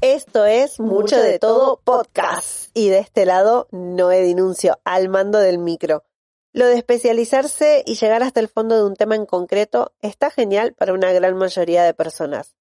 Esto 0.00 0.46
es 0.46 0.78
Mucho 0.78 1.20
de 1.20 1.40
Todo 1.40 1.80
Podcast. 1.82 2.70
Y 2.72 2.88
de 2.88 2.98
este 2.98 3.26
lado, 3.26 3.66
Noé 3.72 4.22
Dinuncio, 4.22 4.78
al 4.84 5.08
mando 5.08 5.40
del 5.40 5.58
micro. 5.58 6.04
Lo 6.52 6.66
de 6.66 6.74
especializarse 6.76 7.82
y 7.84 7.96
llegar 7.96 8.22
hasta 8.22 8.38
el 8.38 8.46
fondo 8.46 8.76
de 8.76 8.84
un 8.84 8.94
tema 8.94 9.16
en 9.16 9.26
concreto 9.26 9.92
está 10.00 10.30
genial 10.30 10.72
para 10.74 10.92
una 10.92 11.12
gran 11.12 11.36
mayoría 11.36 11.82
de 11.82 11.94
personas. 11.94 12.54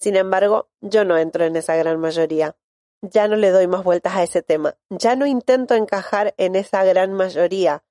Sin 0.00 0.16
embargo, 0.16 0.68
yo 0.80 1.04
no 1.04 1.16
entro 1.16 1.44
en 1.44 1.54
esa 1.54 1.76
gran 1.76 2.00
mayoría. 2.00 2.56
Ya 3.02 3.28
no 3.28 3.36
le 3.36 3.50
doy 3.50 3.68
más 3.68 3.84
vueltas 3.84 4.16
a 4.16 4.24
ese 4.24 4.42
tema. 4.42 4.76
Ya 4.88 5.14
no 5.14 5.26
intento 5.26 5.76
encajar 5.76 6.34
en 6.38 6.56
esa 6.56 6.82
gran 6.82 7.12
mayoría. 7.12 7.84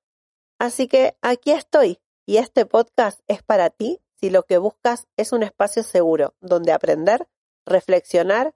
Así 0.58 0.88
que 0.88 1.16
aquí 1.22 1.52
estoy. 1.52 2.00
Y 2.26 2.36
este 2.36 2.66
podcast 2.66 3.20
es 3.28 3.42
para 3.42 3.70
ti 3.70 4.02
si 4.16 4.28
lo 4.28 4.42
que 4.42 4.58
buscas 4.58 5.06
es 5.16 5.32
un 5.32 5.42
espacio 5.42 5.84
seguro 5.84 6.34
donde 6.42 6.72
aprender, 6.72 7.26
reflexionar 7.64 8.54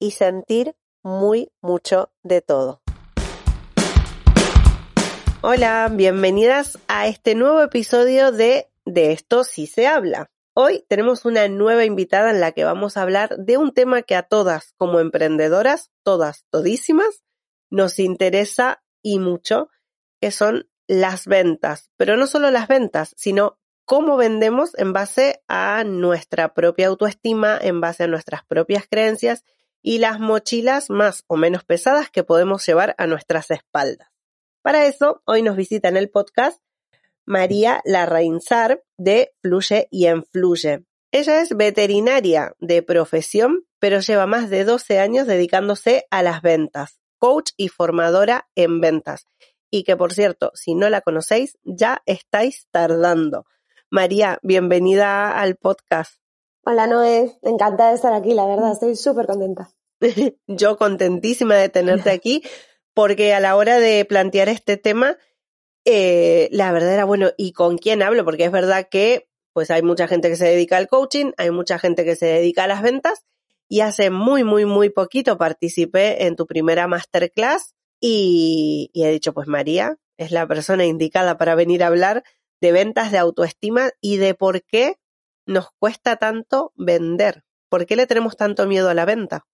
y 0.00 0.12
sentir 0.12 0.74
muy 1.04 1.52
mucho 1.60 2.10
de 2.22 2.40
todo. 2.40 2.82
Hola, 5.42 5.88
bienvenidas 5.92 6.78
a 6.88 7.06
este 7.06 7.34
nuevo 7.34 7.62
episodio 7.62 8.32
de 8.32 8.68
De 8.84 9.12
esto 9.12 9.44
sí 9.44 9.66
se 9.66 9.86
habla. 9.86 10.30
Hoy 10.54 10.84
tenemos 10.88 11.24
una 11.24 11.46
nueva 11.48 11.84
invitada 11.84 12.30
en 12.30 12.40
la 12.40 12.52
que 12.52 12.64
vamos 12.64 12.96
a 12.96 13.02
hablar 13.02 13.36
de 13.38 13.56
un 13.56 13.72
tema 13.72 14.02
que 14.02 14.16
a 14.16 14.24
todas 14.24 14.74
como 14.76 14.98
emprendedoras, 14.98 15.90
todas, 16.02 16.44
todísimas, 16.50 17.22
nos 17.70 17.98
interesa 17.98 18.82
y 19.02 19.18
mucho, 19.18 19.68
que 20.20 20.30
son 20.30 20.68
las 20.88 21.26
ventas. 21.26 21.90
Pero 21.96 22.16
no 22.16 22.26
solo 22.26 22.50
las 22.50 22.68
ventas, 22.68 23.14
sino 23.16 23.58
cómo 23.84 24.16
vendemos 24.16 24.76
en 24.76 24.92
base 24.92 25.42
a 25.46 25.84
nuestra 25.84 26.52
propia 26.52 26.88
autoestima, 26.88 27.56
en 27.60 27.80
base 27.80 28.04
a 28.04 28.08
nuestras 28.08 28.44
propias 28.44 28.86
creencias 28.90 29.44
y 29.82 29.98
las 29.98 30.20
mochilas 30.20 30.90
más 30.90 31.24
o 31.26 31.36
menos 31.36 31.64
pesadas 31.64 32.10
que 32.10 32.24
podemos 32.24 32.64
llevar 32.66 32.94
a 32.98 33.06
nuestras 33.06 33.50
espaldas. 33.50 34.08
Para 34.62 34.86
eso, 34.86 35.22
hoy 35.24 35.42
nos 35.42 35.56
visita 35.56 35.88
en 35.88 35.96
el 35.96 36.10
podcast 36.10 36.60
María 37.24 37.80
Larrainzar 37.84 38.82
de 38.98 39.32
Fluye 39.40 39.88
y 39.90 40.06
Enfluye. 40.06 40.84
Ella 41.12 41.40
es 41.40 41.56
veterinaria 41.56 42.54
de 42.58 42.82
profesión, 42.82 43.64
pero 43.78 44.00
lleva 44.00 44.26
más 44.26 44.50
de 44.50 44.64
12 44.64 44.98
años 44.98 45.26
dedicándose 45.26 46.06
a 46.10 46.22
las 46.22 46.42
ventas, 46.42 47.00
coach 47.18 47.52
y 47.56 47.68
formadora 47.68 48.48
en 48.54 48.80
ventas. 48.80 49.26
Y 49.70 49.84
que 49.84 49.96
por 49.96 50.12
cierto, 50.12 50.50
si 50.54 50.74
no 50.74 50.90
la 50.90 51.00
conocéis, 51.00 51.58
ya 51.64 52.02
estáis 52.06 52.66
tardando. 52.70 53.46
María, 53.90 54.38
bienvenida 54.42 55.40
al 55.40 55.56
podcast. 55.56 56.20
Hola 56.64 56.86
Noé, 56.86 57.38
encantada 57.42 57.90
de 57.90 57.96
estar 57.96 58.12
aquí, 58.12 58.34
la 58.34 58.46
verdad, 58.46 58.72
estoy 58.72 58.94
súper 58.94 59.26
contenta. 59.26 59.72
Yo 60.46 60.76
contentísima 60.76 61.56
de 61.56 61.68
tenerte 61.68 62.10
aquí, 62.10 62.42
porque 62.94 63.34
a 63.34 63.40
la 63.40 63.56
hora 63.56 63.78
de 63.78 64.04
plantear 64.04 64.48
este 64.48 64.76
tema, 64.76 65.16
eh, 65.84 66.48
la 66.52 66.72
verdad 66.72 66.94
era, 66.94 67.04
bueno, 67.04 67.30
¿y 67.36 67.52
con 67.52 67.78
quién 67.78 68.02
hablo? 68.02 68.24
Porque 68.24 68.44
es 68.44 68.52
verdad 68.52 68.88
que 68.90 69.28
pues 69.52 69.70
hay 69.70 69.82
mucha 69.82 70.06
gente 70.06 70.28
que 70.28 70.36
se 70.36 70.46
dedica 70.46 70.76
al 70.76 70.86
coaching, 70.86 71.32
hay 71.36 71.50
mucha 71.50 71.78
gente 71.78 72.04
que 72.04 72.14
se 72.14 72.26
dedica 72.26 72.64
a 72.64 72.68
las 72.68 72.82
ventas, 72.82 73.24
y 73.68 73.80
hace 73.80 74.10
muy, 74.10 74.42
muy, 74.42 74.64
muy 74.64 74.90
poquito 74.90 75.38
participé 75.38 76.26
en 76.26 76.34
tu 76.34 76.46
primera 76.46 76.88
masterclass 76.88 77.74
y, 78.00 78.90
y 78.92 79.04
he 79.04 79.12
dicho, 79.12 79.32
pues 79.32 79.46
María 79.46 79.96
es 80.18 80.32
la 80.32 80.46
persona 80.46 80.84
indicada 80.84 81.38
para 81.38 81.54
venir 81.54 81.84
a 81.84 81.86
hablar 81.86 82.24
de 82.60 82.72
ventas, 82.72 83.12
de 83.12 83.18
autoestima 83.18 83.90
y 84.00 84.16
de 84.16 84.34
por 84.34 84.62
qué 84.64 84.96
nos 85.46 85.70
cuesta 85.78 86.16
tanto 86.16 86.72
vender. 86.76 87.44
¿Por 87.68 87.86
qué 87.86 87.94
le 87.94 88.08
tenemos 88.08 88.36
tanto 88.36 88.66
miedo 88.66 88.90
a 88.90 88.94
la 88.94 89.04
venta? 89.04 89.46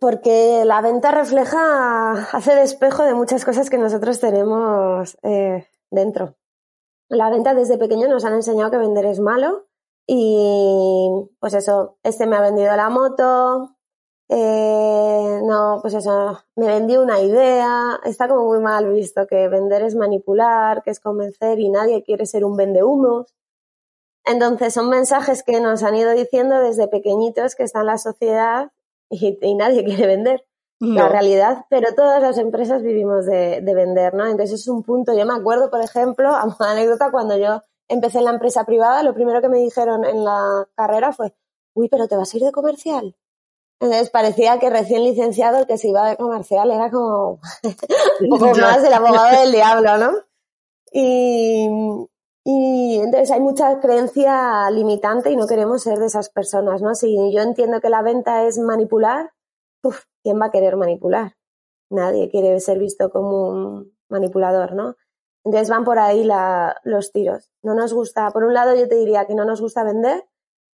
Porque 0.00 0.64
la 0.64 0.80
venta 0.82 1.10
refleja, 1.10 2.12
hace 2.32 2.54
despejo 2.54 3.02
de 3.04 3.14
muchas 3.14 3.44
cosas 3.44 3.70
que 3.70 3.78
nosotros 3.78 4.20
tenemos 4.20 5.16
eh, 5.22 5.66
dentro. 5.90 6.36
La 7.08 7.30
venta 7.30 7.54
desde 7.54 7.78
pequeño 7.78 8.08
nos 8.08 8.24
han 8.24 8.34
enseñado 8.34 8.70
que 8.70 8.78
vender 8.78 9.06
es 9.06 9.20
malo 9.20 9.66
y 10.06 11.10
pues 11.40 11.54
eso, 11.54 11.96
este 12.02 12.26
me 12.26 12.36
ha 12.36 12.40
vendido 12.40 12.74
la 12.76 12.90
moto, 12.90 13.74
eh, 14.28 15.40
no, 15.44 15.78
pues 15.82 15.94
eso, 15.94 16.40
me 16.56 16.66
vendió 16.66 17.02
una 17.02 17.20
idea, 17.20 18.00
está 18.04 18.26
como 18.28 18.46
muy 18.46 18.60
mal 18.60 18.90
visto 18.90 19.26
que 19.26 19.48
vender 19.48 19.82
es 19.82 19.94
manipular, 19.94 20.82
que 20.82 20.90
es 20.90 21.00
convencer 21.00 21.58
y 21.60 21.68
nadie 21.70 22.02
quiere 22.02 22.26
ser 22.26 22.44
un 22.44 22.56
vendehumos. 22.56 23.34
Entonces 24.24 24.72
son 24.72 24.88
mensajes 24.88 25.42
que 25.42 25.60
nos 25.60 25.82
han 25.82 25.96
ido 25.96 26.12
diciendo 26.12 26.60
desde 26.60 26.88
pequeñitos 26.88 27.54
que 27.54 27.64
está 27.64 27.80
en 27.80 27.86
la 27.86 27.98
sociedad 27.98 28.72
y, 29.20 29.54
nadie 29.54 29.84
quiere 29.84 30.06
vender. 30.06 30.44
La 30.80 31.08
realidad, 31.08 31.64
pero 31.70 31.94
todas 31.94 32.20
las 32.20 32.36
empresas 32.36 32.82
vivimos 32.82 33.24
de, 33.24 33.62
vender, 33.64 34.12
¿no? 34.12 34.26
Entonces 34.26 34.60
es 34.60 34.68
un 34.68 34.82
punto. 34.82 35.16
Yo 35.16 35.24
me 35.24 35.32
acuerdo, 35.32 35.70
por 35.70 35.80
ejemplo, 35.80 36.28
a 36.28 36.44
una 36.60 36.72
anécdota, 36.72 37.10
cuando 37.10 37.38
yo 37.38 37.62
empecé 37.88 38.18
en 38.18 38.24
la 38.24 38.32
empresa 38.32 38.64
privada, 38.64 39.02
lo 39.02 39.14
primero 39.14 39.40
que 39.40 39.48
me 39.48 39.58
dijeron 39.58 40.04
en 40.04 40.24
la 40.24 40.68
carrera 40.74 41.12
fue, 41.12 41.32
uy, 41.74 41.88
pero 41.88 42.06
te 42.06 42.16
vas 42.16 42.34
a 42.34 42.36
ir 42.36 42.42
de 42.42 42.52
comercial. 42.52 43.16
Entonces 43.80 44.10
parecía 44.10 44.58
que 44.58 44.68
recién 44.68 45.04
licenciado 45.04 45.58
el 45.58 45.66
que 45.66 45.78
se 45.78 45.88
iba 45.88 46.08
de 46.08 46.16
comercial 46.16 46.70
era 46.70 46.90
como 46.90 47.40
un 48.20 48.28
poco 48.28 48.54
más 48.58 48.82
el 48.84 48.92
abogado 48.92 49.40
del 49.40 49.52
diablo, 49.52 49.96
¿no? 49.96 50.10
Y, 50.92 51.68
y 52.44 53.00
entonces 53.02 53.30
hay 53.30 53.40
mucha 53.40 53.80
creencia 53.80 54.70
limitante 54.70 55.30
y 55.30 55.36
no 55.36 55.46
queremos 55.46 55.82
ser 55.82 55.98
de 55.98 56.06
esas 56.06 56.28
personas, 56.28 56.82
¿no? 56.82 56.94
Si 56.94 57.32
yo 57.32 57.40
entiendo 57.40 57.80
que 57.80 57.88
la 57.88 58.02
venta 58.02 58.44
es 58.44 58.58
manipular, 58.58 59.30
¿quién 60.22 60.38
va 60.40 60.46
a 60.46 60.50
querer 60.50 60.76
manipular? 60.76 61.36
Nadie 61.90 62.30
quiere 62.30 62.60
ser 62.60 62.78
visto 62.78 63.10
como 63.10 63.48
un 63.48 63.96
manipulador, 64.10 64.74
¿no? 64.74 64.94
Entonces 65.44 65.70
van 65.70 65.84
por 65.84 65.98
ahí 65.98 66.22
la, 66.24 66.76
los 66.84 67.12
tiros. 67.12 67.50
No 67.62 67.74
nos 67.74 67.94
gusta, 67.94 68.30
por 68.30 68.44
un 68.44 68.52
lado 68.52 68.74
yo 68.74 68.88
te 68.88 68.96
diría 68.96 69.26
que 69.26 69.34
no 69.34 69.46
nos 69.46 69.62
gusta 69.62 69.82
vender 69.82 70.24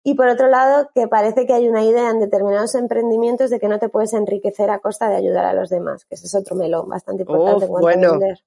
y 0.03 0.15
por 0.15 0.29
otro 0.29 0.49
lado 0.49 0.91
que 0.95 1.09
parece 1.09 1.47
que 1.47 1.55
hay 1.55 1.67
una 1.67 1.83
idea 1.83 2.11
en 2.11 2.21
determinados 2.21 2.75
emprendimientos 2.75 3.49
de 3.49 3.59
que 3.59 3.69
no 3.69 3.79
te 3.79 3.89
puedes 3.89 4.13
enriquecer 4.13 4.69
a 4.69 4.81
costa 4.81 5.09
de 5.09 5.17
ayudar 5.17 5.47
a 5.47 5.55
los 5.55 5.71
demás, 5.71 6.05
que 6.05 6.15
ese 6.15 6.27
es 6.27 6.35
otro 6.35 6.57
melón 6.57 6.91
bastante 6.91 7.23
importante 7.23 7.65
en 7.65 7.71
cuanto 7.71 7.89
a 7.89 8.11
vender. 8.11 8.39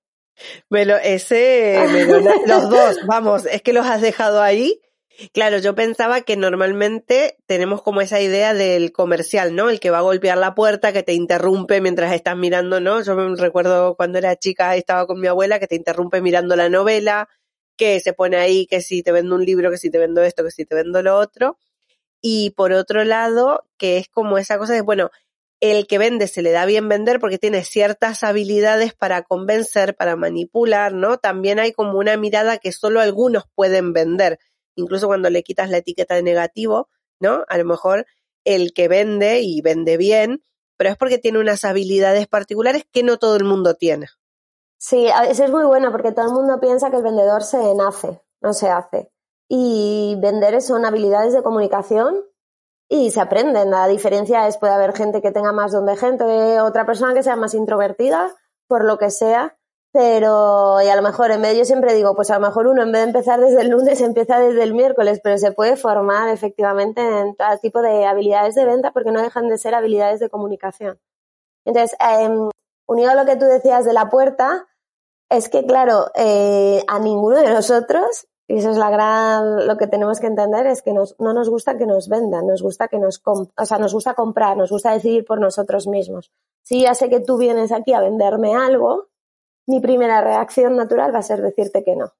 Me 0.70 0.86
lo, 0.86 0.98
ese, 0.98 1.80
los 2.46 2.70
dos, 2.70 2.98
vamos, 3.08 3.46
es 3.46 3.62
que 3.62 3.74
los 3.74 3.86
has 3.86 4.02
dejado 4.02 4.42
ahí. 4.42 4.82
Claro, 5.34 5.58
yo 5.58 5.74
pensaba 5.74 6.22
que 6.22 6.38
normalmente 6.38 7.38
tenemos 7.48 7.82
como 7.82 8.02
esa 8.02 8.22
idea 8.22 8.54
del 8.54 8.92
comercial, 8.92 9.56
¿no? 9.56 9.70
El 9.72 9.80
que 9.80 9.90
va 9.90 9.98
a 9.98 10.02
golpear 10.02 10.38
la 10.38 10.54
puerta, 10.54 10.94
que 10.94 11.02
te 11.02 11.14
interrumpe 11.14 11.82
mientras 11.82 12.14
estás 12.14 12.38
mirando, 12.38 12.80
¿no? 12.80 13.02
Yo 13.02 13.16
me 13.16 13.36
recuerdo 13.36 13.96
cuando 13.96 14.20
era 14.20 14.36
chica, 14.36 14.76
estaba 14.76 15.08
con 15.08 15.20
mi 15.20 15.26
abuela, 15.26 15.60
que 15.60 15.66
te 15.66 15.76
interrumpe 15.76 16.22
mirando 16.22 16.56
la 16.56 16.70
novela, 16.70 17.30
que 17.78 18.00
se 18.00 18.14
pone 18.14 18.38
ahí, 18.38 18.68
que 18.68 18.82
si 18.82 19.02
te 19.02 19.12
vendo 19.12 19.36
un 19.36 19.44
libro, 19.44 19.72
que 19.72 19.78
si 19.78 19.90
te 19.90 19.98
vendo 19.98 20.22
esto, 20.22 20.44
que 20.44 20.52
si 20.52 20.66
te 20.66 20.76
vendo 20.76 21.02
lo 21.02 21.18
otro. 21.18 21.58
Y 22.22 22.52
por 22.52 22.72
otro 22.74 23.04
lado, 23.04 23.66
que 23.78 23.98
es 23.98 24.10
como 24.10 24.38
esa 24.38 24.60
cosa 24.60 24.74
de, 24.74 24.82
bueno, 24.82 25.10
el 25.60 25.88
que 25.88 25.98
vende 25.98 26.28
se 26.28 26.42
le 26.42 26.52
da 26.52 26.66
bien 26.66 26.88
vender 26.88 27.20
porque 27.20 27.40
tiene 27.40 27.64
ciertas 27.64 28.24
habilidades 28.24 28.94
para 28.94 29.24
convencer, 29.24 29.96
para 29.96 30.16
manipular, 30.16 30.94
¿no? 30.94 31.18
También 31.18 31.60
hay 31.60 31.72
como 31.72 31.98
una 31.98 32.16
mirada 32.18 32.58
que 32.58 32.72
solo 32.72 33.02
algunos 33.02 33.46
pueden 33.56 33.94
vender. 33.94 34.40
Incluso 34.76 35.08
cuando 35.08 35.30
le 35.30 35.44
quitas 35.44 35.70
la 35.70 35.78
etiqueta 35.78 36.16
de 36.16 36.24
negativo, 36.24 36.90
¿no? 37.20 37.44
A 37.48 37.58
lo 37.58 37.66
mejor 37.66 38.06
el 38.44 38.74
que 38.74 38.88
vende 38.88 39.42
y 39.42 39.62
vende 39.62 39.98
bien, 39.98 40.44
pero 40.78 40.92
es 40.92 40.98
porque 40.98 41.18
tiene 41.18 41.40
unas 41.40 41.66
habilidades 41.66 42.28
particulares 42.28 42.86
que 42.92 43.04
no 43.04 43.18
todo 43.18 43.36
el 43.36 43.44
mundo 43.44 43.74
tiene. 43.74 44.08
Sí, 44.78 45.08
eso 45.28 45.44
es 45.44 45.52
muy 45.52 45.66
bueno 45.66 45.92
porque 45.92 46.12
todo 46.12 46.28
el 46.28 46.34
mundo 46.34 46.60
piensa 46.60 46.92
que 46.92 46.98
el 46.98 47.04
vendedor 47.04 47.44
se 47.44 47.74
nace, 47.74 48.22
no 48.42 48.54
se 48.54 48.70
hace. 48.70 49.12
Y 49.50 50.16
vender 50.20 50.62
son 50.62 50.86
habilidades 50.86 51.34
de 51.34 51.42
comunicación 51.42 52.24
y 52.90 53.12
se 53.12 53.22
aprenden. 53.22 53.72
La 53.72 53.88
diferencia 53.88 54.48
es 54.48 54.58
puede 54.58 54.74
haber 54.74 54.96
gente 54.96 55.22
que 55.22 55.32
tenga 55.32 55.52
más 55.52 55.72
don 55.72 55.86
de 55.86 55.98
gente, 55.98 56.60
otra 56.62 56.86
persona 56.86 57.14
que 57.14 57.24
sea 57.24 57.36
más 57.36 57.54
introvertida, 57.54 58.36
por 58.68 58.86
lo 58.86 58.98
que 58.98 59.12
sea, 59.12 59.58
pero 59.92 60.82
y 60.82 60.88
a 60.88 60.96
lo 60.96 61.02
mejor 61.02 61.32
en 61.32 61.42
vez 61.42 61.58
yo 61.58 61.66
siempre 61.66 61.94
digo, 61.94 62.16
pues 62.16 62.30
a 62.30 62.36
lo 62.40 62.46
mejor 62.46 62.68
uno 62.68 62.84
en 62.84 62.92
vez 62.92 63.02
de 63.02 63.08
empezar 63.08 63.40
desde 63.40 63.62
el 63.62 63.70
lunes 63.70 64.00
empieza 64.02 64.40
desde 64.40 64.64
el 64.64 64.74
miércoles, 64.74 65.20
pero 65.24 65.38
se 65.38 65.52
puede 65.52 65.76
formar 65.76 66.30
efectivamente 66.30 67.02
en 67.02 67.36
todo 67.36 67.58
tipo 67.62 67.82
de 67.82 68.06
habilidades 68.06 68.56
de 68.56 68.66
venta 68.66 68.92
porque 68.92 69.12
no 69.12 69.22
dejan 69.22 69.50
de 69.50 69.58
ser 69.58 69.76
habilidades 69.76 70.20
de 70.20 70.30
comunicación. 70.30 71.00
Entonces, 71.66 71.98
eh, 72.00 72.30
unido 72.88 73.12
a 73.12 73.16
lo 73.16 73.26
que 73.26 73.36
tú 73.36 73.46
decías 73.46 73.86
de 73.86 73.94
la 73.94 74.10
puerta, 74.10 74.68
es 75.30 75.50
que 75.50 75.66
claro, 75.66 76.12
eh, 76.16 76.84
a 76.88 77.00
ninguno 77.00 77.38
de 77.38 77.52
nosotros 77.52 78.28
y 78.48 78.58
eso 78.58 78.70
es 78.70 78.78
la 78.78 78.90
gran, 78.90 79.68
lo 79.68 79.76
que 79.78 79.88
tenemos 79.88 80.22
que 80.22 80.28
entender 80.28 80.68
es 80.68 80.82
que 80.82 80.94
nos, 80.94 81.20
no 81.20 81.34
nos 81.34 81.50
gusta 81.50 81.78
que 81.78 81.86
nos 81.86 82.08
vendan, 82.08 82.48
nos 82.48 82.62
gusta 82.62 82.88
que 82.88 82.98
nos, 82.98 83.22
o 83.26 83.66
sea, 83.66 83.78
nos 83.78 83.94
gusta 83.94 84.14
comprar, 84.14 84.56
nos 84.56 84.72
gusta 84.72 84.94
decidir 84.94 85.26
por 85.26 85.42
nosotros 85.42 85.86
mismos. 85.86 86.32
Si 86.64 86.84
ya 86.84 86.94
sé 86.94 87.10
que 87.10 87.20
tú 87.20 87.38
vienes 87.38 87.74
aquí 87.74 87.92
a 87.92 88.00
venderme 88.00 88.56
algo, 88.56 89.10
mi 89.68 89.82
primera 89.82 90.22
reacción 90.22 90.78
natural 90.78 91.14
va 91.14 91.20
a 91.20 91.24
ser 91.24 91.42
decirte 91.42 91.84
que 91.84 91.98
no, 91.98 92.14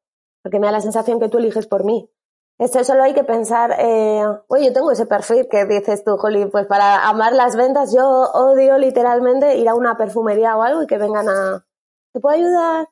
porque 0.44 0.60
me 0.60 0.68
da 0.68 0.74
la 0.74 0.82
sensación 0.82 1.20
que 1.20 1.30
tú 1.30 1.38
eliges 1.38 1.66
por 1.66 1.86
mí. 1.86 2.12
Esto 2.60 2.84
solo 2.84 3.04
hay 3.04 3.14
que 3.14 3.24
pensar, 3.24 3.76
eh, 3.80 4.26
oye, 4.48 4.66
yo 4.66 4.74
tengo 4.74 4.92
ese 4.92 5.06
perfil 5.06 5.48
que 5.48 5.66
dices 5.66 6.04
tú, 6.04 6.18
Joli, 6.18 6.48
pues 6.48 6.66
para 6.66 7.08
amar 7.08 7.34
las 7.34 7.56
ventas 7.56 7.94
yo 7.94 8.06
odio 8.06 8.78
literalmente 8.80 9.58
ir 9.58 9.70
a 9.70 9.76
una 9.76 9.96
perfumería 9.96 10.58
o 10.58 10.64
algo 10.64 10.84
y 10.84 10.88
que 10.88 10.98
vengan 10.98 11.30
a, 11.30 11.66
¿te 12.12 12.20
puedo 12.20 12.36
ayudar? 12.36 12.88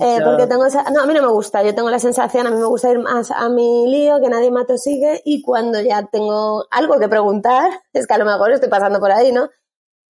Eh, 0.00 0.20
porque 0.24 0.46
tengo 0.46 0.64
esa, 0.64 0.84
no, 0.90 1.02
a 1.02 1.06
mí 1.06 1.14
no 1.14 1.22
me 1.22 1.28
gusta, 1.28 1.62
yo 1.64 1.74
tengo 1.74 1.90
la 1.90 1.98
sensación, 1.98 2.46
a 2.46 2.50
mí 2.50 2.56
me 2.56 2.66
gusta 2.66 2.88
ir 2.90 3.00
más 3.00 3.32
a 3.32 3.48
mi 3.48 3.86
lío, 3.90 4.20
que 4.20 4.28
nadie 4.28 4.50
me 4.52 4.60
atosigue 4.60 5.20
y 5.24 5.42
cuando 5.42 5.80
ya 5.80 6.06
tengo 6.06 6.66
algo 6.70 7.00
que 7.00 7.08
preguntar, 7.08 7.70
es 7.92 8.06
que 8.06 8.14
a 8.14 8.18
lo 8.18 8.24
mejor 8.24 8.52
estoy 8.52 8.68
pasando 8.68 9.00
por 9.00 9.10
ahí, 9.10 9.32
¿no? 9.32 9.50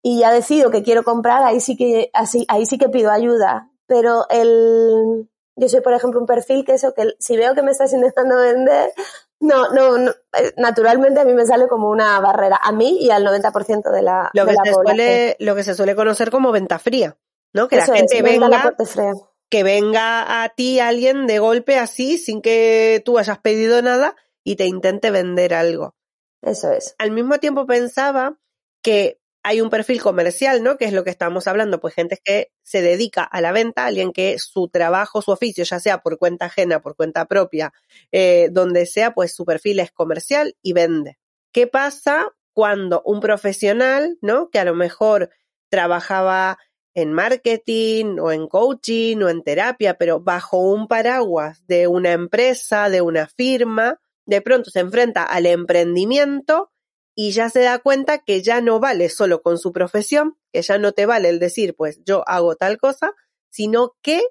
Y 0.03 0.19
ya 0.19 0.31
decido 0.31 0.69
que 0.71 0.83
quiero 0.83 1.03
comprar, 1.03 1.43
ahí 1.43 1.59
sí 1.59 1.75
que, 1.77 2.09
así, 2.13 2.45
ahí 2.47 2.65
sí 2.65 2.77
que 2.77 2.89
pido 2.89 3.11
ayuda. 3.11 3.69
Pero 3.87 4.25
el, 4.29 5.29
yo 5.55 5.67
soy, 5.69 5.81
por 5.81 5.93
ejemplo, 5.93 6.19
un 6.19 6.25
perfil 6.25 6.63
que 6.65 6.73
eso, 6.73 6.93
que 6.93 7.15
si 7.19 7.35
veo 7.37 7.53
que 7.55 7.61
me 7.63 7.71
estás 7.71 7.91
intentando 7.93 8.37
vender, 8.37 8.91
no, 9.39 9.71
no, 9.71 9.97
no, 9.97 10.11
eh, 10.11 10.53
naturalmente 10.57 11.19
a 11.19 11.25
mí 11.25 11.33
me 11.33 11.45
sale 11.45 11.67
como 11.67 11.89
una 11.89 12.19
barrera, 12.19 12.59
a 12.61 12.71
mí 12.71 12.99
y 13.01 13.09
al 13.09 13.25
90% 13.25 13.91
de 13.91 14.01
la, 14.03 14.29
lo 14.33 14.45
de 14.45 14.51
que 14.51 14.53
la 14.53 14.63
se 14.63 14.71
población. 14.71 14.97
suele, 14.97 15.35
lo 15.39 15.55
que 15.55 15.63
se 15.63 15.73
suele 15.75 15.95
conocer 15.95 16.29
como 16.31 16.51
venta 16.51 16.77
fría, 16.79 17.17
¿no? 17.53 17.67
Que 17.67 17.77
Eso 17.77 17.91
la 17.93 17.99
es, 17.99 18.11
gente 18.11 18.21
venga 18.21 18.47
la 18.49 18.57
venga, 18.59 18.85
fría. 18.85 19.13
Que 19.51 19.63
venga 19.63 20.43
a 20.43 20.49
ti 20.49 20.79
alguien 20.79 21.27
de 21.27 21.39
golpe 21.39 21.77
así, 21.77 22.17
sin 22.17 22.41
que 22.41 23.01
tú 23.03 23.19
hayas 23.19 23.39
pedido 23.39 23.81
nada 23.81 24.15
y 24.45 24.55
te 24.55 24.65
intente 24.65 25.11
vender 25.11 25.53
algo. 25.53 25.93
Eso 26.41 26.71
es. 26.71 26.95
Al 26.97 27.11
mismo 27.11 27.37
tiempo 27.37 27.67
pensaba 27.67 28.39
que 28.81 29.19
hay 29.43 29.59
un 29.59 29.69
perfil 29.69 30.01
comercial, 30.01 30.63
¿no? 30.63 30.77
Que 30.77 30.85
es 30.85 30.93
lo 30.93 31.03
que 31.03 31.09
estamos 31.09 31.47
hablando, 31.47 31.81
pues 31.81 31.93
gente 31.93 32.17
que 32.23 32.53
se 32.63 32.81
dedica 32.81 33.23
a 33.23 33.41
la 33.41 33.51
venta, 33.51 33.85
alguien 33.85 34.13
que 34.13 34.39
su 34.39 34.69
trabajo, 34.69 35.21
su 35.21 35.31
oficio, 35.31 35.65
ya 35.65 35.81
sea 35.81 35.97
por 36.01 36.17
cuenta 36.17 36.45
ajena, 36.45 36.81
por 36.81 36.95
cuenta 36.95 37.25
propia, 37.25 37.73
eh, 38.13 38.47
donde 38.51 38.85
sea, 38.85 39.13
pues 39.13 39.35
su 39.35 39.43
perfil 39.43 39.79
es 39.79 39.91
comercial 39.91 40.55
y 40.61 40.71
vende. 40.71 41.17
¿Qué 41.51 41.67
pasa 41.67 42.29
cuando 42.53 43.01
un 43.03 43.19
profesional, 43.19 44.17
¿no? 44.21 44.49
Que 44.49 44.59
a 44.59 44.65
lo 44.65 44.75
mejor 44.75 45.29
trabajaba 45.69 46.57
en 46.93 47.13
marketing 47.13 48.17
o 48.19 48.31
en 48.31 48.47
coaching 48.47 49.17
o 49.17 49.29
en 49.29 49.43
terapia, 49.43 49.97
pero 49.97 50.19
bajo 50.19 50.57
un 50.57 50.87
paraguas 50.87 51.65
de 51.67 51.87
una 51.87 52.11
empresa, 52.11 52.89
de 52.89 53.01
una 53.01 53.27
firma, 53.27 53.99
de 54.25 54.41
pronto 54.41 54.69
se 54.69 54.79
enfrenta 54.79 55.23
al 55.23 55.45
emprendimiento 55.45 56.71
y 57.15 57.31
ya 57.31 57.49
se 57.49 57.61
da 57.61 57.79
cuenta 57.79 58.19
que 58.19 58.41
ya 58.41 58.61
no 58.61 58.79
vale 58.79 59.09
solo 59.09 59.41
con 59.41 59.57
su 59.57 59.71
profesión, 59.71 60.37
que 60.51 60.61
ya 60.61 60.77
no 60.77 60.91
te 60.91 61.05
vale 61.05 61.29
el 61.29 61.39
decir, 61.39 61.75
pues 61.75 61.99
yo 62.05 62.23
hago 62.27 62.55
tal 62.55 62.77
cosa, 62.77 63.13
sino 63.49 63.95
que 64.01 64.21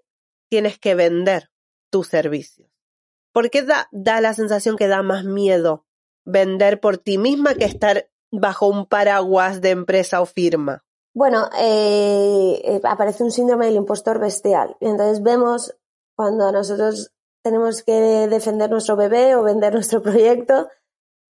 tienes 0.48 0.78
que 0.78 0.94
vender 0.94 1.50
tus 1.90 2.08
servicios. 2.08 2.68
¿Por 3.32 3.50
qué 3.50 3.62
da, 3.62 3.88
da 3.92 4.20
la 4.20 4.34
sensación 4.34 4.76
que 4.76 4.88
da 4.88 5.02
más 5.02 5.24
miedo 5.24 5.86
vender 6.24 6.80
por 6.80 6.98
ti 6.98 7.18
misma 7.18 7.54
que 7.54 7.64
estar 7.64 8.10
bajo 8.30 8.66
un 8.66 8.86
paraguas 8.86 9.60
de 9.60 9.70
empresa 9.70 10.20
o 10.20 10.26
firma? 10.26 10.84
Bueno, 11.12 11.48
eh, 11.58 12.60
eh, 12.64 12.80
aparece 12.84 13.24
un 13.24 13.30
síndrome 13.30 13.66
del 13.66 13.76
impostor 13.76 14.20
bestial. 14.20 14.76
Y 14.80 14.86
entonces 14.86 15.22
vemos 15.22 15.76
cuando 16.14 16.52
nosotros 16.52 17.12
tenemos 17.42 17.82
que 17.82 18.28
defender 18.28 18.70
nuestro 18.70 18.96
bebé 18.96 19.34
o 19.34 19.42
vender 19.42 19.74
nuestro 19.74 20.02
proyecto, 20.02 20.68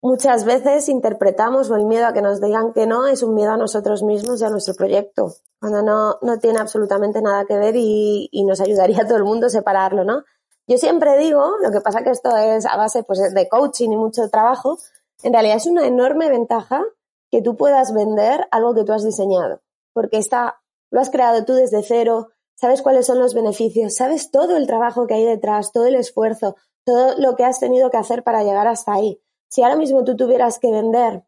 muchas 0.03 0.45
veces 0.45 0.89
interpretamos 0.89 1.71
o 1.71 1.77
el 1.77 1.85
miedo 1.85 2.07
a 2.07 2.13
que 2.13 2.23
nos 2.23 2.41
digan 2.41 2.73
que 2.73 2.87
no 2.87 3.07
es 3.07 3.23
un 3.23 3.35
miedo 3.35 3.53
a 3.53 3.57
nosotros 3.57 4.03
mismos 4.03 4.41
y 4.41 4.45
a 4.45 4.51
nuestro 4.51 4.75
proyecto, 4.75 5.35
cuando 5.61 5.83
no, 5.83 6.19
no 6.23 6.39
tiene 6.39 6.59
absolutamente 6.59 7.21
nada 7.21 7.45
que 7.45 7.57
ver 7.57 7.75
y, 7.77 8.29
y 8.31 8.45
nos 8.45 8.61
ayudaría 8.61 9.03
a 9.03 9.07
todo 9.07 9.17
el 9.17 9.25
mundo 9.25 9.49
separarlo, 9.49 10.05
¿no? 10.05 10.23
Yo 10.69 10.79
siempre 10.79 11.17
digo, 11.19 11.57
lo 11.63 11.71
que 11.71 11.81
pasa 11.81 12.03
que 12.03 12.11
esto 12.11 12.37
es 12.37 12.67
a 12.67 12.77
base 12.77 13.05
pues, 13.05 13.21
de 13.33 13.49
coaching 13.49 13.91
y 13.91 13.97
mucho 13.97 14.29
trabajo, 14.31 14.79
en 15.23 15.33
realidad 15.33 15.57
es 15.57 15.67
una 15.67 15.87
enorme 15.87 16.29
ventaja 16.29 16.85
que 17.31 17.41
tú 17.43 17.57
puedas 17.57 17.93
vender 17.93 18.47
algo 18.51 18.75
que 18.75 18.85
tú 18.85 18.93
has 18.93 19.05
diseñado, 19.05 19.61
porque 19.97 20.19
está, 20.19 20.61
lo 20.91 21.01
has 21.01 21.09
creado 21.09 21.47
tú 21.47 21.55
desde 21.55 21.83
cero, 21.83 22.29
sabes 22.55 22.83
cuáles 22.83 23.07
son 23.07 23.19
los 23.19 23.33
beneficios, 23.33 23.95
sabes 23.95 24.31
todo 24.31 24.59
el 24.59 24.67
trabajo 24.67 25.07
que 25.07 25.15
hay 25.15 25.25
detrás, 25.25 25.73
todo 25.73 25.87
el 25.87 25.95
esfuerzo, 25.95 26.55
todo 26.85 27.15
lo 27.17 27.35
que 27.35 27.45
has 27.45 27.61
tenido 27.61 27.89
que 27.91 27.97
hacer 27.97 28.23
para 28.23 28.45
llegar 28.45 28.67
hasta 28.67 28.93
ahí. 28.93 29.23
Si 29.49 29.63
ahora 29.63 29.77
mismo 29.77 30.05
tú 30.05 30.15
tuvieras 30.15 30.59
que 30.59 30.71
vender, 30.71 31.25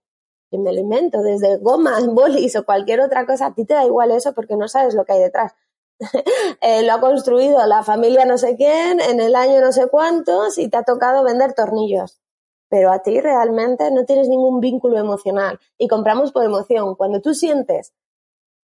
que 0.50 0.58
me 0.58 0.74
lo 0.74 0.80
invento, 0.80 1.22
desde 1.22 1.56
gomas, 1.56 2.06
bolis 2.14 2.56
o 2.56 2.66
cualquier 2.66 3.00
otra 3.00 3.24
cosa, 3.24 3.46
a 3.46 3.54
ti 3.54 3.64
te 3.64 3.72
da 3.72 3.86
igual 3.86 4.10
eso 4.10 4.34
porque 4.34 4.54
no 4.54 4.68
sabes 4.68 4.92
lo 4.92 5.06
que 5.06 5.14
hay 5.14 5.20
detrás. 5.20 5.54
eh, 6.60 6.82
lo 6.82 6.92
ha 6.92 7.00
construido 7.00 7.64
la 7.66 7.82
familia 7.82 8.26
no 8.26 8.36
sé 8.36 8.54
quién 8.54 9.00
en 9.00 9.18
el 9.18 9.34
año 9.34 9.60
no 9.60 9.72
sé 9.72 9.88
cuántos 9.88 10.58
y 10.58 10.68
te 10.68 10.76
ha 10.76 10.82
tocado 10.82 11.24
vender 11.24 11.54
tornillos. 11.54 12.20
Pero 12.68 12.92
a 12.92 12.98
ti 12.98 13.18
realmente 13.18 13.90
no 13.90 14.04
tienes 14.04 14.28
ningún 14.28 14.60
vínculo 14.60 14.98
emocional 14.98 15.58
y 15.78 15.88
compramos 15.88 16.32
por 16.32 16.44
emoción. 16.44 16.96
Cuando 16.96 17.22
tú 17.22 17.32
sientes 17.32 17.94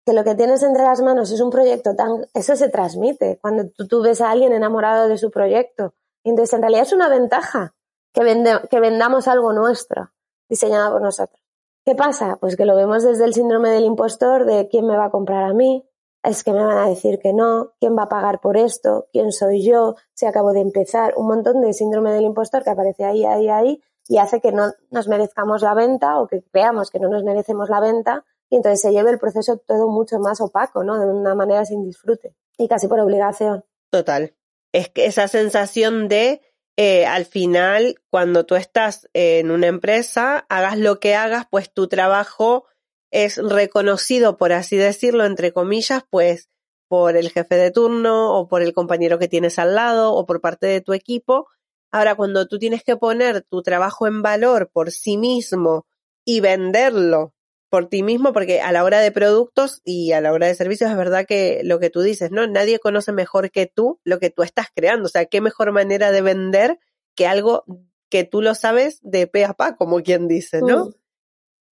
que 0.04 0.12
lo 0.12 0.24
que 0.24 0.34
tienes 0.34 0.62
entre 0.62 0.82
las 0.82 1.00
manos 1.00 1.30
es 1.30 1.40
un 1.40 1.50
proyecto 1.50 1.94
tan, 1.94 2.26
eso 2.34 2.56
se 2.56 2.68
transmite 2.68 3.38
cuando 3.40 3.68
tú, 3.70 4.02
ves 4.02 4.20
a 4.20 4.30
alguien 4.30 4.52
enamorado 4.52 5.08
de 5.08 5.18
su 5.18 5.30
proyecto. 5.30 5.94
Entonces 6.24 6.54
en 6.54 6.62
realidad 6.62 6.82
es 6.82 6.92
una 6.92 7.08
ventaja 7.08 7.74
que, 8.12 8.24
vende, 8.24 8.60
que 8.70 8.80
vendamos 8.80 9.28
algo 9.28 9.52
nuestro, 9.52 10.10
diseñado 10.48 10.92
por 10.92 11.02
nosotros. 11.02 11.40
¿Qué 11.84 11.94
pasa? 11.94 12.36
Pues 12.40 12.56
que 12.56 12.64
lo 12.64 12.76
vemos 12.76 13.02
desde 13.02 13.24
el 13.24 13.34
síndrome 13.34 13.70
del 13.70 13.84
impostor 13.84 14.44
de 14.44 14.68
quién 14.68 14.86
me 14.86 14.96
va 14.96 15.06
a 15.06 15.10
comprar 15.10 15.44
a 15.44 15.52
mí, 15.52 15.88
es 16.22 16.44
que 16.44 16.52
me 16.52 16.64
van 16.64 16.78
a 16.78 16.88
decir 16.88 17.18
que 17.18 17.32
no, 17.32 17.72
quién 17.80 17.96
va 17.96 18.04
a 18.04 18.08
pagar 18.08 18.40
por 18.40 18.56
esto, 18.56 19.06
quién 19.12 19.32
soy 19.32 19.64
yo, 19.64 19.96
si 20.14 20.26
acabo 20.26 20.52
de 20.52 20.60
empezar, 20.60 21.14
un 21.16 21.26
montón 21.26 21.60
de 21.60 21.72
síndrome 21.72 22.12
del 22.12 22.24
impostor 22.24 22.62
que 22.62 22.70
aparece 22.70 23.04
ahí, 23.04 23.24
ahí, 23.24 23.48
ahí 23.48 23.82
y 24.08 24.18
hace 24.18 24.40
que 24.40 24.52
no 24.52 24.72
nos 24.90 25.08
merezcamos 25.08 25.62
la 25.62 25.74
venta 25.74 26.20
o 26.20 26.26
que 26.26 26.42
creamos 26.42 26.90
que 26.90 26.98
no 26.98 27.08
nos 27.08 27.24
merecemos 27.24 27.68
la 27.68 27.80
venta 27.80 28.24
y 28.52 28.56
entonces 28.56 28.82
se 28.82 28.92
lleve 28.92 29.10
el 29.10 29.18
proceso 29.18 29.56
todo 29.66 29.88
mucho 29.88 30.18
más 30.18 30.42
opaco, 30.42 30.84
¿no? 30.84 31.00
De 31.00 31.06
una 31.06 31.34
manera 31.34 31.64
sin 31.64 31.86
disfrute 31.86 32.34
y 32.58 32.68
casi 32.68 32.86
por 32.86 33.00
obligación. 33.00 33.64
Total. 33.88 34.34
Es 34.72 34.90
que 34.90 35.06
esa 35.06 35.26
sensación 35.26 36.06
de 36.06 36.42
eh, 36.76 37.06
al 37.06 37.24
final, 37.24 38.02
cuando 38.10 38.44
tú 38.44 38.54
estás 38.56 39.08
en 39.14 39.50
una 39.50 39.68
empresa, 39.68 40.44
hagas 40.50 40.76
lo 40.76 41.00
que 41.00 41.14
hagas, 41.14 41.46
pues 41.50 41.72
tu 41.72 41.88
trabajo 41.88 42.66
es 43.10 43.38
reconocido, 43.38 44.36
por 44.36 44.52
así 44.52 44.76
decirlo, 44.76 45.24
entre 45.24 45.54
comillas, 45.54 46.02
pues 46.10 46.50
por 46.88 47.16
el 47.16 47.30
jefe 47.30 47.54
de 47.54 47.70
turno 47.70 48.38
o 48.38 48.48
por 48.48 48.60
el 48.60 48.74
compañero 48.74 49.18
que 49.18 49.28
tienes 49.28 49.58
al 49.58 49.74
lado 49.74 50.12
o 50.12 50.26
por 50.26 50.42
parte 50.42 50.66
de 50.66 50.82
tu 50.82 50.92
equipo. 50.92 51.48
Ahora, 51.90 52.16
cuando 52.16 52.46
tú 52.46 52.58
tienes 52.58 52.82
que 52.84 52.98
poner 52.98 53.40
tu 53.40 53.62
trabajo 53.62 54.06
en 54.06 54.20
valor 54.20 54.68
por 54.70 54.90
sí 54.90 55.16
mismo 55.16 55.86
y 56.26 56.40
venderlo 56.40 57.32
por 57.72 57.88
ti 57.88 58.02
mismo, 58.02 58.34
porque 58.34 58.60
a 58.60 58.70
la 58.70 58.84
hora 58.84 59.00
de 59.00 59.10
productos 59.10 59.80
y 59.82 60.12
a 60.12 60.20
la 60.20 60.34
hora 60.34 60.46
de 60.46 60.54
servicios 60.54 60.90
es 60.90 60.96
verdad 60.98 61.24
que 61.26 61.62
lo 61.64 61.78
que 61.78 61.88
tú 61.88 62.02
dices, 62.02 62.30
¿no? 62.30 62.46
Nadie 62.46 62.78
conoce 62.78 63.12
mejor 63.12 63.50
que 63.50 63.64
tú 63.64 63.98
lo 64.04 64.18
que 64.18 64.28
tú 64.28 64.42
estás 64.42 64.66
creando. 64.76 65.06
O 65.06 65.08
sea, 65.08 65.24
qué 65.24 65.40
mejor 65.40 65.72
manera 65.72 66.12
de 66.12 66.20
vender 66.20 66.78
que 67.16 67.26
algo 67.26 67.64
que 68.10 68.24
tú 68.24 68.42
lo 68.42 68.54
sabes 68.54 68.98
de 69.00 69.26
pe 69.26 69.46
a 69.46 69.54
pa, 69.54 69.76
como 69.76 70.02
quien 70.02 70.28
dice, 70.28 70.60
¿no? 70.60 70.84
Mm. 70.84 70.94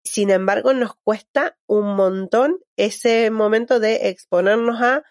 Sin 0.03 0.31
embargo, 0.31 0.73
nos 0.73 0.95
cuesta 1.05 1.59
un 1.67 1.95
montón 1.97 2.61
ese 2.77 3.31
momento 3.31 3.79
de 3.79 4.09
exponernos 4.09 4.81
a 4.81 5.03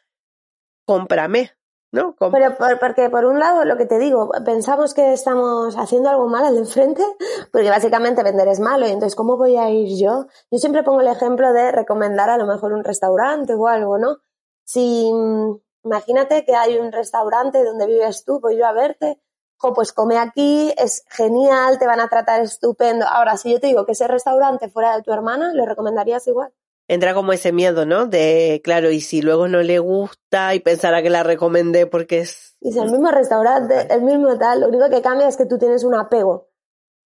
cómprame, 0.86 1.52
¿no? 1.92 2.16
Pero 2.32 2.56
por- 2.58 2.80
porque 2.80 3.10
por 3.10 3.26
un 3.26 3.40
lado, 3.40 3.66
lo 3.66 3.78
que 3.78 3.86
te 3.86 3.98
digo, 4.00 4.30
pensamos 4.46 4.94
que 4.94 5.14
estamos 5.14 5.76
haciendo 5.78 6.10
algo 6.10 6.28
mal 6.28 6.46
al 6.46 6.54
de 6.56 6.62
enfrente, 6.62 7.04
porque 7.52 7.70
básicamente 7.70 8.24
vender 8.24 8.48
es 8.48 8.60
malo, 8.60 8.88
y 8.88 8.92
entonces, 8.92 9.16
¿cómo 9.16 9.38
voy 9.38 9.58
a 9.58 9.70
ir 9.70 9.98
yo? 10.00 10.28
Yo 10.52 10.58
siempre 10.60 10.84
pongo 10.84 11.02
el 11.02 11.08
ejemplo 11.08 11.52
de 11.54 11.72
recomendar 11.72 12.30
a 12.30 12.38
lo 12.38 12.46
mejor 12.46 12.74
un 12.74 12.84
restaurante 12.84 13.54
o 13.56 13.68
algo, 13.68 13.98
¿no? 13.98 14.18
Si, 14.64 15.12
mm, 15.14 15.56
imagínate 15.86 16.46
que 16.46 16.56
hay 16.56 16.78
un 16.78 16.92
restaurante 16.92 17.64
donde 17.64 17.88
vives 17.88 18.24
tú, 18.26 18.40
voy 18.40 18.58
yo 18.58 18.68
a 18.68 18.72
verte, 18.74 19.20
jo, 19.58 19.74
pues 19.74 19.92
come 19.94 20.18
aquí, 20.18 20.74
es 20.78 21.04
genial, 21.10 21.80
te 21.80 21.88
van 21.88 22.00
a 22.00 22.08
tratar 22.08 22.42
estupendo. 22.42 23.06
Ahora, 23.08 23.36
si 23.38 23.52
yo 23.52 23.60
te 23.60 23.68
digo 23.68 23.86
que 23.86 23.94
ese 23.94 24.08
restaurante 24.08 24.70
fuera 24.70 24.96
de 24.96 25.02
tu 25.04 25.12
hermana, 25.12 25.54
¿lo 25.54 25.66
recomendarías 25.66 26.28
igual? 26.28 26.54
Entra 26.90 27.14
como 27.14 27.34
ese 27.34 27.52
miedo, 27.52 27.86
¿no? 27.86 28.08
De, 28.08 28.62
claro, 28.64 28.90
y 28.90 29.00
si 29.00 29.22
luego 29.22 29.48
no 29.48 29.62
le 29.62 29.78
gusta 29.78 30.56
y 30.56 30.60
pensará 30.60 31.04
que 31.04 31.12
la 31.12 31.22
recomendé 31.22 31.86
porque 31.86 32.18
es... 32.18 32.58
Y 32.62 32.70
es 32.70 32.78
el 32.78 32.90
mismo 32.90 33.12
restaurante, 33.12 33.94
el 33.94 34.02
mismo 34.02 34.36
tal, 34.40 34.62
lo 34.62 34.70
único 34.70 34.90
que 34.90 35.04
cambia 35.04 35.28
es 35.28 35.38
que 35.38 35.46
tú 35.46 35.60
tienes 35.60 35.84
un 35.84 35.94
apego. 35.94 36.50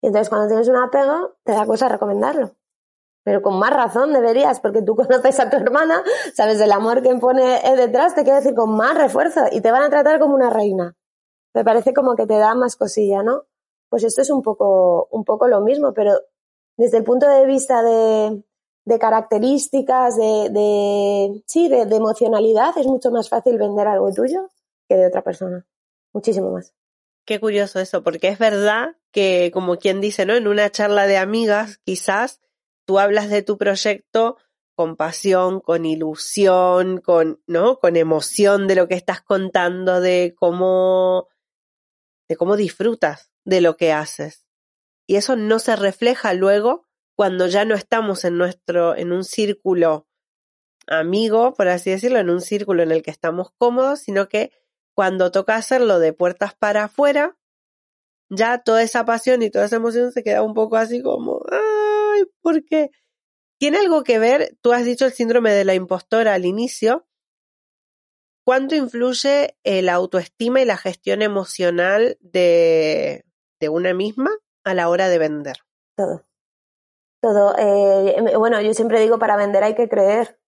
Y 0.01 0.07
entonces 0.07 0.29
cuando 0.29 0.47
tienes 0.47 0.69
un 0.69 0.77
apego, 0.77 1.35
te 1.43 1.51
da 1.51 1.67
cosa 1.67 1.89
recomendarlo. 1.89 2.55
Pero 3.25 3.43
con 3.43 3.59
más 3.59 3.73
razón 3.73 4.13
deberías, 4.13 4.61
porque 4.61 4.83
tú 4.83 4.95
conoces 4.97 5.41
a 5.41 5.51
tu 5.51 5.57
hermana, 5.57 6.05
sabes 6.33 6.61
el 6.61 6.71
amor 6.71 7.03
que 7.03 7.13
pone 7.17 7.57
eh, 7.67 7.75
detrás, 7.75 8.15
te 8.15 8.23
quiero 8.23 8.39
decir 8.39 8.55
con 8.55 8.77
más 8.77 8.97
refuerzo 8.97 9.41
y 9.51 9.63
te 9.63 9.73
van 9.73 9.83
a 9.83 9.91
tratar 9.91 10.21
como 10.21 10.37
una 10.37 10.49
reina. 10.49 10.95
Me 11.55 11.65
parece 11.65 11.93
como 11.93 12.15
que 12.15 12.29
te 12.29 12.39
da 12.39 12.55
más 12.55 12.77
cosilla, 12.77 13.25
¿no? 13.25 13.47
Pues 13.91 14.05
esto 14.05 14.23
es 14.23 14.31
un 14.31 14.43
poco, 14.43 15.09
un 15.11 15.25
poco 15.25 15.49
lo 15.49 15.61
mismo, 15.61 15.93
pero 15.93 16.13
desde 16.77 16.99
el 16.99 17.05
punto 17.05 17.29
de 17.29 17.47
vista 17.47 17.83
de, 17.83 18.45
de 18.85 18.99
características, 18.99 20.17
de, 20.17 20.51
de 20.51 21.43
sí, 21.47 21.69
de, 21.69 21.87
de 21.87 21.97
emocionalidad, 21.97 22.77
es 22.77 22.87
mucho 22.87 23.11
más 23.11 23.29
fácil 23.29 23.59
vender 23.59 23.87
algo 23.87 24.13
tuyo 24.13 24.51
que 24.89 24.97
de 24.97 25.07
otra 25.07 25.23
persona. 25.23 25.67
Muchísimo 26.13 26.51
más. 26.51 26.75
Qué 27.25 27.39
curioso 27.39 27.79
eso, 27.79 28.03
porque 28.03 28.29
es 28.29 28.39
verdad 28.39 28.97
que, 29.13 29.51
como 29.53 29.77
quien 29.77 30.01
dice, 30.01 30.27
¿no? 30.27 30.35
En 30.35 30.49
una 30.49 30.71
charla 30.71 31.07
de 31.07 31.17
amigas, 31.17 31.79
quizás 31.85 32.41
tú 32.85 32.99
hablas 32.99 33.31
de 33.31 33.43
tu 33.43 33.59
proyecto 33.59 34.37
con 34.75 34.97
pasión, 34.97 35.61
con 35.61 35.85
ilusión, 35.85 37.01
con, 37.01 37.41
¿no? 37.47 37.79
Con 37.79 37.97
emoción 37.97 38.67
de 38.67 38.75
lo 38.75 38.89
que 38.89 38.95
estás 38.95 39.23
contando, 39.23 40.01
de 40.01 40.35
cómo, 40.37 41.29
de 42.29 42.37
cómo 42.37 42.57
disfrutas 42.57 43.31
de 43.45 43.61
lo 43.61 43.77
que 43.77 43.93
haces. 43.93 44.45
Y 45.07 45.17
eso 45.17 45.37
no 45.37 45.59
se 45.59 45.77
refleja 45.77 46.35
luego 46.35 46.89
cuando 47.17 47.47
ya 47.47 47.65
no 47.65 47.75
estamos 47.75 48.25
en 48.25 48.39
nuestro, 48.39 48.97
en 48.97 49.13
un 49.13 49.25
círculo 49.25 50.07
amigo, 50.87 51.55
por 51.55 51.69
así 51.69 51.91
decirlo, 51.91 52.19
en 52.19 52.31
un 52.31 52.41
círculo 52.41 52.83
en 52.83 52.93
el 52.93 53.03
que 53.03 53.11
estamos 53.11 53.51
cómodos, 53.57 54.01
sino 54.01 54.29
que 54.29 54.51
cuando 54.95 55.31
toca 55.31 55.57
hacerlo 55.57 55.99
de 55.99 56.13
puertas 56.13 56.55
para 56.55 56.85
afuera, 56.85 57.37
ya 58.29 58.59
toda 58.59 58.83
esa 58.83 59.05
pasión 59.05 59.43
y 59.43 59.51
toda 59.51 59.67
esa 59.67 59.77
emoción 59.77 60.13
se 60.13 60.23
queda 60.23 60.43
un 60.43 60.55
poco 60.55 60.77
así 60.77 61.03
como, 61.03 61.45
ay, 61.51 62.25
¿por 62.41 62.65
qué? 62.65 62.91
Tiene 63.59 63.79
algo 63.79 64.03
que 64.03 64.19
ver, 64.19 64.57
tú 64.61 64.73
has 64.73 64.85
dicho 64.85 65.07
el 65.07 65.13
síndrome 65.13 65.53
de 65.53 65.65
la 65.65 65.75
impostora 65.75 66.35
al 66.35 66.47
inicio, 66.47 67.07
¿cuánto 68.45 68.75
influye 68.75 69.57
la 69.65 69.93
autoestima 69.95 70.61
y 70.61 70.65
la 70.65 70.77
gestión 70.77 71.23
emocional 71.23 72.19
de, 72.21 73.25
de 73.61 73.69
una 73.69 73.95
misma 73.95 74.31
a 74.65 74.75
la 74.75 74.89
hora 74.89 75.09
de 75.09 75.19
vender? 75.19 75.59
Todo. 77.23 77.55
Eh, 77.57 78.37
bueno, 78.37 78.61
yo 78.61 78.75
siempre 78.75 79.01
digo, 79.01 79.19
para 79.19 79.37
vender 79.37 79.65
hay 79.65 79.75
que 79.75 79.89
creer. 79.89 80.39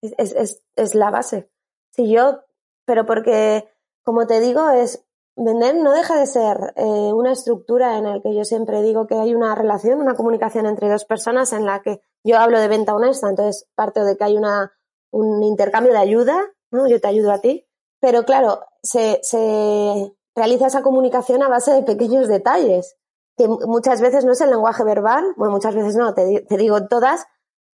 Es, 0.00 0.32
es, 0.32 0.64
es 0.74 0.94
la 0.94 1.10
base. 1.10 1.50
Si 1.92 2.10
yo 2.10 2.44
pero 2.84 3.06
porque, 3.06 3.68
como 4.02 4.26
te 4.26 4.40
digo, 4.40 4.70
es 4.70 5.04
vender 5.36 5.74
no 5.76 5.92
deja 5.92 6.18
de 6.18 6.26
ser 6.26 6.74
eh, 6.76 7.12
una 7.12 7.32
estructura 7.32 7.98
en 7.98 8.04
la 8.04 8.20
que 8.20 8.34
yo 8.34 8.44
siempre 8.44 8.82
digo 8.82 9.06
que 9.06 9.16
hay 9.16 9.34
una 9.34 9.54
relación, 9.54 10.00
una 10.00 10.14
comunicación 10.14 10.66
entre 10.66 10.88
dos 10.88 11.04
personas 11.04 11.52
en 11.52 11.66
la 11.66 11.82
que 11.82 12.00
yo 12.22 12.38
hablo 12.38 12.60
de 12.60 12.68
venta 12.68 12.94
honesta, 12.94 13.28
entonces 13.28 13.68
parto 13.74 14.04
de 14.04 14.16
que 14.16 14.24
hay 14.24 14.36
una, 14.36 14.72
un 15.10 15.42
intercambio 15.42 15.92
de 15.92 15.98
ayuda, 15.98 16.52
¿no? 16.70 16.86
Yo 16.86 17.00
te 17.00 17.08
ayudo 17.08 17.32
a 17.32 17.40
ti, 17.40 17.66
pero 18.00 18.24
claro, 18.24 18.60
se, 18.82 19.18
se 19.22 20.14
realiza 20.36 20.68
esa 20.68 20.82
comunicación 20.82 21.42
a 21.42 21.48
base 21.48 21.72
de 21.72 21.82
pequeños 21.82 22.28
detalles, 22.28 22.96
que 23.36 23.48
muchas 23.48 24.00
veces 24.00 24.24
no 24.24 24.32
es 24.32 24.40
el 24.40 24.50
lenguaje 24.50 24.84
verbal, 24.84 25.34
bueno, 25.36 25.52
muchas 25.52 25.74
veces 25.74 25.96
no, 25.96 26.14
te, 26.14 26.40
te 26.48 26.56
digo 26.56 26.86
todas, 26.86 27.26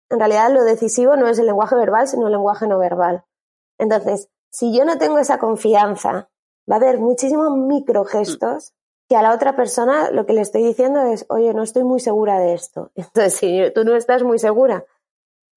en 0.08 0.18
realidad 0.18 0.50
lo 0.50 0.64
decisivo 0.64 1.16
no 1.16 1.28
es 1.28 1.38
el 1.38 1.46
lenguaje 1.46 1.76
verbal, 1.76 2.08
sino 2.08 2.26
el 2.26 2.32
lenguaje 2.32 2.66
no 2.66 2.78
verbal. 2.78 3.24
Entonces, 3.78 4.28
si 4.50 4.76
yo 4.76 4.84
no 4.84 4.98
tengo 4.98 5.18
esa 5.18 5.38
confianza, 5.38 6.30
va 6.70 6.74
a 6.74 6.78
haber 6.78 6.98
muchísimos 6.98 7.56
microgestos 7.56 8.74
que 9.08 9.16
a 9.16 9.22
la 9.22 9.34
otra 9.34 9.56
persona 9.56 10.10
lo 10.10 10.24
que 10.26 10.32
le 10.32 10.40
estoy 10.40 10.62
diciendo 10.62 11.00
es, 11.02 11.26
oye, 11.28 11.52
no 11.52 11.62
estoy 11.62 11.84
muy 11.84 12.00
segura 12.00 12.38
de 12.38 12.54
esto. 12.54 12.90
Entonces, 12.94 13.34
si 13.34 13.60
tú 13.74 13.84
no 13.84 13.96
estás 13.96 14.22
muy 14.22 14.38
segura 14.38 14.84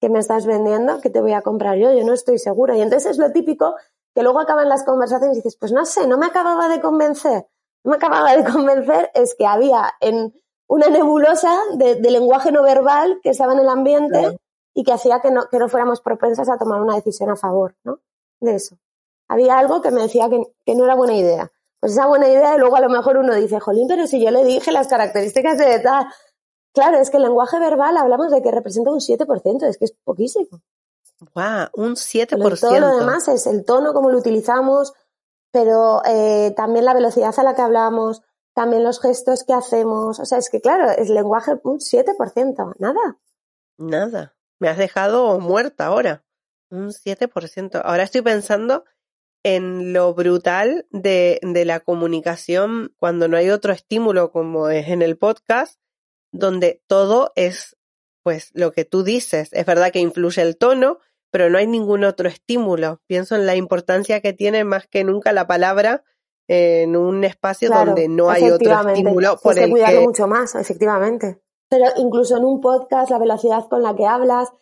que 0.00 0.08
me 0.08 0.18
estás 0.18 0.44
vendiendo, 0.44 1.00
que 1.00 1.08
te 1.08 1.20
voy 1.20 1.32
a 1.32 1.42
comprar 1.42 1.78
yo, 1.78 1.92
yo 1.92 2.04
no 2.04 2.12
estoy 2.12 2.38
segura. 2.38 2.76
Y 2.76 2.82
entonces 2.82 3.12
es 3.12 3.18
lo 3.18 3.32
típico 3.32 3.74
que 4.14 4.22
luego 4.22 4.38
acaban 4.38 4.68
las 4.68 4.84
conversaciones 4.84 5.38
y 5.38 5.40
dices, 5.40 5.56
pues 5.56 5.72
no 5.72 5.86
sé, 5.86 6.06
no 6.06 6.18
me 6.18 6.26
acababa 6.26 6.68
de 6.68 6.80
convencer. 6.82 7.46
Me 7.84 7.96
acababa 7.96 8.34
de 8.34 8.44
convencer 8.50 9.10
es 9.14 9.34
que 9.34 9.46
había 9.46 9.92
en 10.00 10.34
una 10.66 10.88
nebulosa 10.88 11.56
de, 11.76 11.96
lenguaje 12.00 12.50
no 12.50 12.62
verbal 12.62 13.20
que 13.22 13.30
estaba 13.30 13.52
en 13.52 13.60
el 13.60 13.68
ambiente 13.68 14.38
y 14.72 14.82
que 14.82 14.92
hacía 14.92 15.20
que 15.20 15.30
no, 15.30 15.48
que 15.50 15.58
no 15.58 15.68
fuéramos 15.68 16.00
propensas 16.00 16.48
a 16.48 16.58
tomar 16.58 16.80
una 16.80 16.96
decisión 16.96 17.30
a 17.30 17.36
favor, 17.36 17.76
¿no? 17.84 18.00
De 18.40 18.56
eso 18.56 18.76
había 19.28 19.58
algo 19.58 19.80
que 19.80 19.90
me 19.90 20.02
decía 20.02 20.28
que, 20.28 20.42
que 20.64 20.74
no 20.74 20.84
era 20.84 20.94
buena 20.94 21.14
idea. 21.14 21.50
Pues 21.80 21.92
esa 21.92 22.06
buena 22.06 22.28
idea 22.28 22.54
y 22.54 22.58
luego 22.58 22.76
a 22.76 22.80
lo 22.80 22.88
mejor 22.88 23.18
uno 23.18 23.34
dice, 23.34 23.60
jolín, 23.60 23.86
pero 23.88 24.06
si 24.06 24.22
yo 24.22 24.30
le 24.30 24.44
dije 24.44 24.72
las 24.72 24.88
características 24.88 25.58
de 25.58 25.78
tal. 25.80 26.06
Claro, 26.72 26.98
es 26.98 27.10
que 27.10 27.18
el 27.18 27.24
lenguaje 27.24 27.58
verbal 27.58 27.96
hablamos 27.96 28.30
de 28.30 28.42
que 28.42 28.50
representa 28.50 28.90
un 28.90 29.00
7%, 29.00 29.68
es 29.68 29.78
que 29.78 29.84
es 29.84 29.92
poquísimo. 30.04 30.60
¡Guau! 31.34 31.68
un 31.74 31.94
7%. 31.94 32.60
todo 32.60 32.80
lo 32.80 32.96
demás 32.96 33.28
es 33.28 33.46
el 33.46 33.64
tono, 33.64 33.92
como 33.92 34.10
lo 34.10 34.18
utilizamos, 34.18 34.92
pero 35.54 36.02
eh, 36.04 36.52
también 36.56 36.84
la 36.84 36.94
velocidad 36.94 37.32
a 37.38 37.44
la 37.44 37.54
que 37.54 37.62
hablamos, 37.62 38.22
también 38.54 38.82
los 38.82 39.00
gestos 39.00 39.44
que 39.44 39.52
hacemos. 39.52 40.18
O 40.18 40.24
sea, 40.24 40.38
es 40.38 40.50
que 40.50 40.60
claro, 40.60 40.90
es 40.90 41.08
lenguaje 41.08 41.52
un 41.62 41.78
7%, 41.78 42.74
nada. 42.80 43.18
Nada. 43.78 44.34
Me 44.58 44.68
has 44.68 44.78
dejado 44.78 45.38
muerta 45.38 45.86
ahora. 45.86 46.24
Un 46.70 46.88
7%. 46.88 47.80
Ahora 47.84 48.02
estoy 48.02 48.22
pensando 48.22 48.84
en 49.44 49.92
lo 49.92 50.12
brutal 50.12 50.88
de, 50.90 51.38
de 51.42 51.64
la 51.64 51.78
comunicación 51.78 52.92
cuando 52.98 53.28
no 53.28 53.36
hay 53.36 53.50
otro 53.50 53.72
estímulo 53.72 54.32
como 54.32 54.70
es 54.70 54.88
en 54.88 55.02
el 55.02 55.16
podcast, 55.16 55.78
donde 56.32 56.82
todo 56.88 57.30
es 57.36 57.76
pues 58.24 58.50
lo 58.54 58.72
que 58.72 58.84
tú 58.84 59.04
dices. 59.04 59.50
Es 59.52 59.66
verdad 59.66 59.92
que 59.92 60.00
influye 60.00 60.42
el 60.42 60.56
tono, 60.56 60.98
pero 61.34 61.50
no 61.50 61.58
hay 61.58 61.66
ningún 61.66 62.04
otro 62.04 62.28
estímulo. 62.28 63.00
Pienso 63.08 63.34
en 63.34 63.44
la 63.44 63.56
importancia 63.56 64.20
que 64.20 64.32
tiene 64.32 64.62
más 64.62 64.86
que 64.86 65.02
nunca 65.02 65.32
la 65.32 65.48
palabra 65.48 66.04
en 66.46 66.96
un 66.96 67.24
espacio 67.24 67.70
donde 67.70 68.06
no 68.06 68.30
hay 68.30 68.48
otro 68.52 68.88
estímulo. 68.88 69.36
Por 69.42 69.58
hay 69.58 69.64
que 69.64 69.70
cuidarlo 69.72 70.02
mucho 70.02 70.28
más, 70.28 70.54
efectivamente. 70.54 71.42
Pero 71.68 71.86
incluso 71.96 72.36
en 72.36 72.44
un 72.44 72.60
podcast, 72.60 73.10
la 73.10 73.18
velocidad 73.18 73.66
con 73.68 73.82
la 73.82 73.96
que 73.96 74.06
hablas, 74.06 74.52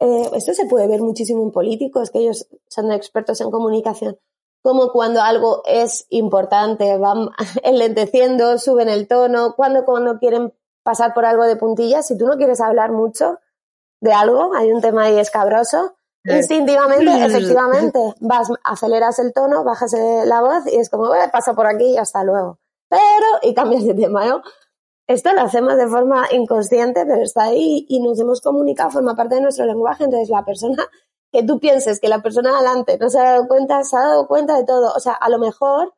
eh, 0.00 0.30
esto 0.34 0.54
se 0.54 0.64
puede 0.64 0.86
ver 0.86 1.02
muchísimo 1.02 1.42
en 1.42 1.52
políticos, 1.52 2.10
que 2.10 2.20
ellos 2.20 2.48
son 2.68 2.90
expertos 2.90 3.42
en 3.42 3.50
comunicación, 3.50 4.18
como 4.62 4.92
cuando 4.92 5.20
algo 5.20 5.60
es 5.66 6.06
importante, 6.08 6.96
van 6.96 7.28
enlenteciendo, 7.62 8.56
suben 8.56 8.88
el 8.88 9.08
tono, 9.08 9.52
cuando, 9.56 9.84
cuando 9.84 10.18
quieren 10.18 10.54
pasar 10.82 11.12
por 11.12 11.26
algo 11.26 11.44
de 11.44 11.56
puntillas, 11.56 12.06
si 12.06 12.16
tú 12.16 12.24
no 12.26 12.38
quieres 12.38 12.62
hablar 12.62 12.92
mucho 12.92 13.40
de 14.00 14.14
algo, 14.14 14.54
hay 14.54 14.72
un 14.72 14.80
tema 14.80 15.02
ahí 15.02 15.18
escabroso, 15.18 15.96
instintivamente, 16.24 17.24
efectivamente, 17.24 17.98
vas, 18.20 18.48
aceleras 18.64 19.18
el 19.18 19.32
tono, 19.32 19.64
bajas 19.64 19.94
la 20.24 20.40
voz 20.40 20.66
y 20.66 20.76
es 20.76 20.90
como, 20.90 21.08
bueno, 21.08 21.24
pasa 21.32 21.54
por 21.54 21.66
aquí 21.66 21.92
y 21.92 21.96
hasta 21.98 22.24
luego. 22.24 22.58
Pero, 22.88 23.26
y 23.42 23.54
cambias 23.54 23.84
de 23.84 23.94
tema, 23.94 24.26
¿no? 24.26 24.42
Esto 25.06 25.32
lo 25.34 25.42
hacemos 25.42 25.76
de 25.76 25.86
forma 25.86 26.26
inconsciente, 26.32 27.04
pero 27.04 27.22
está 27.22 27.44
ahí 27.44 27.84
y 27.88 28.00
nos 28.00 28.18
hemos 28.18 28.40
comunicado, 28.40 28.90
forma 28.90 29.14
parte 29.14 29.34
de 29.34 29.42
nuestro 29.42 29.66
lenguaje. 29.66 30.04
Entonces, 30.04 30.30
la 30.30 30.44
persona 30.44 30.88
que 31.30 31.42
tú 31.42 31.58
pienses 31.60 32.00
que 32.00 32.08
la 32.08 32.22
persona 32.22 32.56
adelante 32.56 32.96
no 32.98 33.10
se 33.10 33.18
ha 33.18 33.24
dado 33.24 33.48
cuenta, 33.48 33.82
se 33.84 33.96
ha 33.96 34.00
dado 34.00 34.26
cuenta 34.26 34.56
de 34.56 34.64
todo. 34.64 34.94
O 34.94 35.00
sea, 35.00 35.12
a 35.12 35.28
lo 35.28 35.38
mejor 35.38 35.94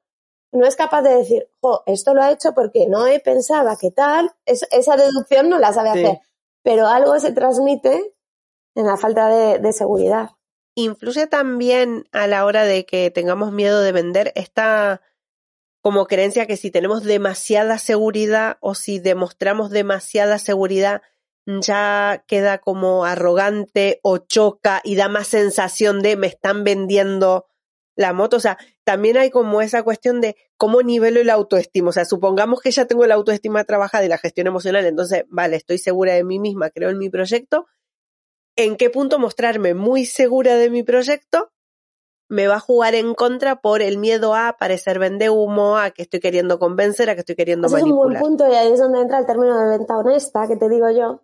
no 0.51 0.67
es 0.67 0.75
capaz 0.75 1.03
de 1.03 1.15
decir, 1.15 1.49
jo, 1.61 1.83
esto 1.87 2.15
lo 2.15 2.23
ha 2.23 2.33
hecho 2.33 2.53
porque 2.55 2.89
no 2.89 3.07
he 3.07 3.21
pensado 3.21 3.71
que 3.79 3.91
tal, 3.91 4.33
esa 4.45 4.97
deducción 4.97 5.49
no 5.51 5.59
la 5.59 5.73
sabe 5.73 5.91
hacer. 5.91 6.21
Pero 6.63 6.87
algo 6.89 7.19
se 7.21 7.33
transmite 7.33 8.16
en 8.77 8.87
la 8.87 8.97
falta 8.97 9.29
de, 9.29 9.59
de 9.59 9.73
seguridad. 9.73 10.31
Influye 10.77 11.27
también 11.27 12.05
a 12.13 12.29
la 12.29 12.45
hora 12.45 12.63
de 12.63 12.87
que 12.87 13.11
tengamos 13.11 13.51
miedo 13.51 13.81
de 13.81 13.91
vender 13.91 14.33
esta 14.37 15.03
como 15.83 16.07
creencia 16.07 16.47
que 16.47 16.57
si 16.57 16.71
tenemos 16.71 17.03
demasiada 17.03 17.79
seguridad 17.79 18.59
o 18.61 18.75
si 18.75 18.99
demostramos 18.99 19.71
demasiada 19.71 20.39
seguridad 20.39 21.03
ya 21.47 22.25
queda 22.27 22.59
como 22.59 23.05
arrogante 23.05 24.01
o 24.03 24.19
choca 24.19 24.81
y 24.83 24.97
da 24.97 25.09
más 25.09 25.29
sensación 25.29 26.03
de 26.03 26.17
me 26.17 26.27
están 26.27 26.65
vendiendo 26.65 27.47
la 27.95 28.13
moto. 28.13 28.37
O 28.37 28.41
sea, 28.41 28.59
también 28.85 29.17
hay 29.17 29.31
como 29.31 29.63
esa 29.63 29.83
cuestión 29.83 30.21
de 30.21 30.37
cómo 30.57 30.83
nivelo 30.83 31.21
el 31.21 31.31
autoestima. 31.31 31.91
O 31.91 31.93
sea, 31.93 32.05
supongamos 32.05 32.61
que 32.61 32.71
ya 32.71 32.87
tengo 32.87 33.07
la 33.07 33.15
autoestima 33.15 33.65
trabajada 33.65 34.05
y 34.05 34.09
la 34.09 34.19
gestión 34.19 34.47
emocional, 34.47 34.85
entonces, 34.85 35.25
vale, 35.29 35.57
estoy 35.57 35.79
segura 35.79 36.15
de 36.15 36.25
mí 36.25 36.39
misma, 36.39 36.71
creo 36.71 36.91
en 36.91 36.99
mi 36.99 37.09
proyecto. 37.11 37.67
¿En 38.57 38.77
qué 38.77 38.91
punto 38.91 39.19
mostrarme 39.19 39.75
muy 39.75 40.07
segura 40.07 40.57
de 40.57 40.71
mi 40.71 40.83
proyecto 40.83 41.51
me 42.29 42.49
va 42.49 42.57
a 42.57 42.61
jugar 42.61 42.95
en 42.95 43.15
contra 43.15 43.61
por 43.61 43.83
el 43.83 43.99
miedo 43.99 44.35
a 44.35 44.57
parecer 44.59 44.99
vende 44.99 45.31
humo, 45.31 45.77
a 45.77 45.91
que 45.91 46.03
estoy 46.03 46.21
queriendo 46.21 46.59
convencer, 46.59 47.09
a 47.09 47.15
que 47.15 47.21
estoy 47.21 47.37
queriendo 47.37 47.69
manipular. 47.69 47.89
Es 47.89 47.93
un 47.93 47.99
buen 47.99 48.19
punto 48.21 48.49
y 48.51 48.55
ahí 48.55 48.73
es 48.73 48.81
donde 48.81 49.01
entra 49.01 49.19
el 49.19 49.27
término 49.27 49.57
de 49.59 49.79
venta 49.79 49.97
honesta, 49.97 50.49
que 50.49 50.57
te 50.57 50.69
digo 50.69 50.91
yo. 50.91 51.21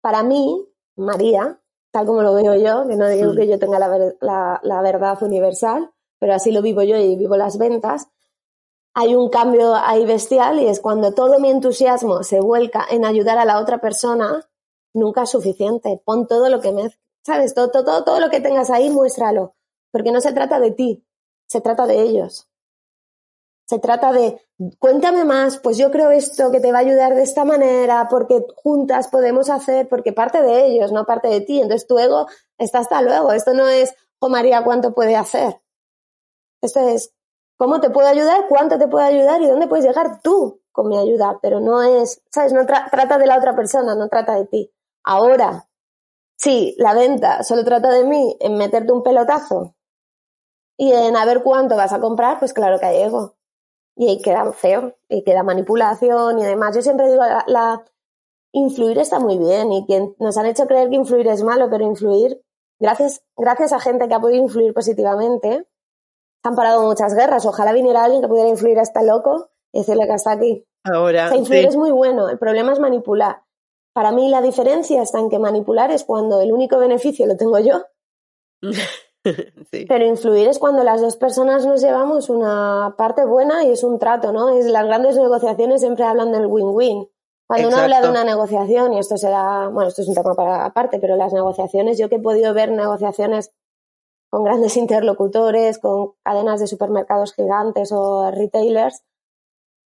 Para 0.00 0.22
mí, 0.22 0.66
María, 0.96 1.60
tal 1.90 2.06
como 2.06 2.22
lo 2.22 2.34
veo 2.34 2.54
yo, 2.54 2.88
que 2.88 2.96
no 2.96 3.08
digo 3.08 3.34
que 3.34 3.48
yo 3.48 3.58
tenga 3.58 3.78
la, 3.78 4.60
la 4.62 4.82
verdad 4.82 5.22
universal, 5.22 5.90
pero 6.18 6.34
así 6.34 6.52
lo 6.52 6.62
vivo 6.62 6.82
yo 6.82 6.96
y 6.96 7.16
vivo 7.16 7.36
las 7.36 7.58
ventas, 7.58 8.08
hay 8.94 9.14
un 9.14 9.28
cambio 9.28 9.74
ahí 9.74 10.06
bestial 10.06 10.58
y 10.58 10.68
es 10.68 10.80
cuando 10.80 11.12
todo 11.12 11.38
mi 11.38 11.50
entusiasmo 11.50 12.22
se 12.22 12.40
vuelca 12.40 12.86
en 12.90 13.04
ayudar 13.04 13.36
a 13.36 13.44
la 13.44 13.60
otra 13.60 13.78
persona, 13.78 14.48
nunca 14.96 15.22
es 15.22 15.30
suficiente. 15.30 16.00
Pon 16.04 16.26
todo 16.26 16.48
lo 16.48 16.60
que 16.60 16.72
me, 16.72 16.90
sabes, 17.24 17.54
todo, 17.54 17.70
todo, 17.70 18.04
todo 18.04 18.20
lo 18.20 18.30
que 18.30 18.40
tengas 18.40 18.70
ahí, 18.70 18.90
muéstralo 18.90 19.56
porque 19.96 20.12
no 20.12 20.20
se 20.20 20.34
trata 20.34 20.60
de 20.60 20.72
ti, 20.72 21.06
se 21.48 21.62
trata 21.62 21.86
de 21.86 22.02
ellos. 22.02 22.50
Se 23.66 23.78
trata 23.78 24.12
de, 24.12 24.46
cuéntame 24.78 25.24
más, 25.24 25.56
pues 25.56 25.78
yo 25.78 25.90
creo 25.90 26.10
esto 26.10 26.52
que 26.52 26.60
te 26.60 26.70
va 26.70 26.78
a 26.78 26.82
ayudar 26.82 27.14
de 27.14 27.22
esta 27.22 27.46
manera, 27.46 28.06
porque 28.10 28.44
juntas 28.56 29.08
podemos 29.08 29.48
hacer, 29.48 29.88
porque 29.88 30.12
parte 30.12 30.42
de 30.42 30.66
ellos, 30.66 30.92
no 30.92 31.06
parte 31.06 31.28
de 31.28 31.40
ti. 31.40 31.62
Entonces 31.62 31.88
tu 31.88 31.98
ego 31.98 32.26
está 32.58 32.80
hasta 32.80 33.00
luego. 33.00 33.32
Esto 33.32 33.54
no 33.54 33.68
es, 33.68 33.94
oh 34.18 34.28
María, 34.28 34.62
¿cuánto 34.64 34.94
puede 34.94 35.16
hacer? 35.16 35.62
Esto 36.60 36.86
es, 36.88 37.14
cómo 37.56 37.80
te 37.80 37.88
puedo 37.88 38.06
ayudar, 38.06 38.48
cuánto 38.50 38.78
te 38.78 38.88
puedo 38.88 39.06
ayudar 39.06 39.40
y 39.40 39.46
dónde 39.46 39.66
puedes 39.66 39.86
llegar 39.86 40.20
tú 40.20 40.60
con 40.72 40.88
mi 40.88 40.98
ayuda, 40.98 41.38
pero 41.40 41.58
no 41.58 41.82
es, 41.82 42.22
¿sabes? 42.30 42.52
No 42.52 42.66
trata 42.66 43.16
de 43.16 43.26
la 43.26 43.38
otra 43.38 43.56
persona, 43.56 43.94
no 43.94 44.08
trata 44.08 44.34
de 44.34 44.44
ti. 44.44 44.72
Ahora, 45.06 45.68
si 46.36 46.74
la 46.78 46.92
venta 46.92 47.44
solo 47.44 47.64
trata 47.64 47.90
de 47.90 48.04
mí 48.04 48.36
en 48.40 48.56
meterte 48.56 48.92
un 48.92 49.04
pelotazo 49.04 49.76
y 50.76 50.92
en 50.92 51.16
a 51.16 51.24
ver 51.24 51.42
cuánto 51.42 51.76
vas 51.76 51.92
a 51.92 52.00
comprar, 52.00 52.40
pues 52.40 52.52
claro 52.52 52.78
que 52.78 52.86
hay 52.86 53.02
ego. 53.02 53.36
Y 53.94 54.08
ahí 54.08 54.20
queda 54.20 54.52
feo, 54.52 54.94
y 55.08 55.22
queda 55.22 55.42
manipulación 55.42 56.38
y 56.38 56.44
demás. 56.44 56.74
Yo 56.74 56.82
siempre 56.82 57.08
digo, 57.08 57.22
la, 57.46 57.82
influir 58.52 58.98
está 58.98 59.20
muy 59.20 59.38
bien 59.38 59.72
y 59.72 59.86
que 59.86 60.12
nos 60.18 60.36
han 60.36 60.46
hecho 60.46 60.66
creer 60.66 60.90
que 60.90 60.96
influir 60.96 61.28
es 61.28 61.42
malo, 61.42 61.70
pero 61.70 61.84
influir, 61.84 62.42
gracias, 62.78 63.22
gracias 63.36 63.72
a 63.72 63.80
gente 63.80 64.08
que 64.08 64.14
ha 64.14 64.20
podido 64.20 64.42
influir 64.42 64.74
positivamente, 64.74 65.66
han 66.42 66.56
parado 66.56 66.82
muchas 66.82 67.14
guerras. 67.14 67.46
Ojalá 67.46 67.72
viniera 67.72 68.04
alguien 68.04 68.22
que 68.22 68.28
pudiera 68.28 68.50
influir 68.50 68.78
hasta 68.80 69.02
loco 69.02 69.50
y 69.72 69.78
decirle 69.78 70.06
que 70.06 70.12
hasta 70.12 70.32
aquí. 70.32 70.66
Ahora. 70.84 71.34
influir 71.36 71.66
es 71.66 71.76
muy 71.76 71.92
bueno, 71.92 72.28
el 72.28 72.38
problema 72.38 72.72
es 72.72 72.80
manipular. 72.80 73.45
Para 73.96 74.12
mí 74.12 74.28
la 74.28 74.42
diferencia 74.42 75.00
está 75.00 75.20
en 75.20 75.30
que 75.30 75.38
manipular 75.38 75.90
es 75.90 76.04
cuando 76.04 76.42
el 76.42 76.52
único 76.52 76.76
beneficio 76.76 77.24
lo 77.24 77.34
tengo 77.34 77.58
yo. 77.60 77.82
Pero 79.88 80.04
influir 80.04 80.48
es 80.48 80.58
cuando 80.58 80.84
las 80.84 81.00
dos 81.00 81.16
personas 81.16 81.64
nos 81.64 81.80
llevamos 81.80 82.28
una 82.28 82.94
parte 82.98 83.24
buena 83.24 83.64
y 83.64 83.70
es 83.70 83.82
un 83.82 83.98
trato, 83.98 84.32
¿no? 84.32 84.50
Es, 84.50 84.66
las 84.66 84.84
grandes 84.84 85.16
negociaciones 85.16 85.80
siempre 85.80 86.04
hablan 86.04 86.30
del 86.30 86.44
win-win. 86.44 87.08
Cuando 87.46 87.68
uno 87.68 87.78
habla 87.78 88.02
de 88.02 88.10
una 88.10 88.22
negociación, 88.22 88.92
y 88.92 88.98
esto 88.98 89.16
será, 89.16 89.68
bueno, 89.68 89.88
esto 89.88 90.02
es 90.02 90.08
un 90.08 90.14
tema 90.14 90.34
para 90.34 90.66
aparte, 90.66 90.98
pero 91.00 91.16
las 91.16 91.32
negociaciones, 91.32 91.96
yo 91.96 92.10
que 92.10 92.16
he 92.16 92.20
podido 92.20 92.52
ver 92.52 92.72
negociaciones 92.72 93.54
con 94.28 94.44
grandes 94.44 94.76
interlocutores, 94.76 95.78
con 95.78 96.12
cadenas 96.22 96.60
de 96.60 96.66
supermercados 96.66 97.32
gigantes 97.32 97.92
o 97.92 98.30
retailers, 98.30 99.02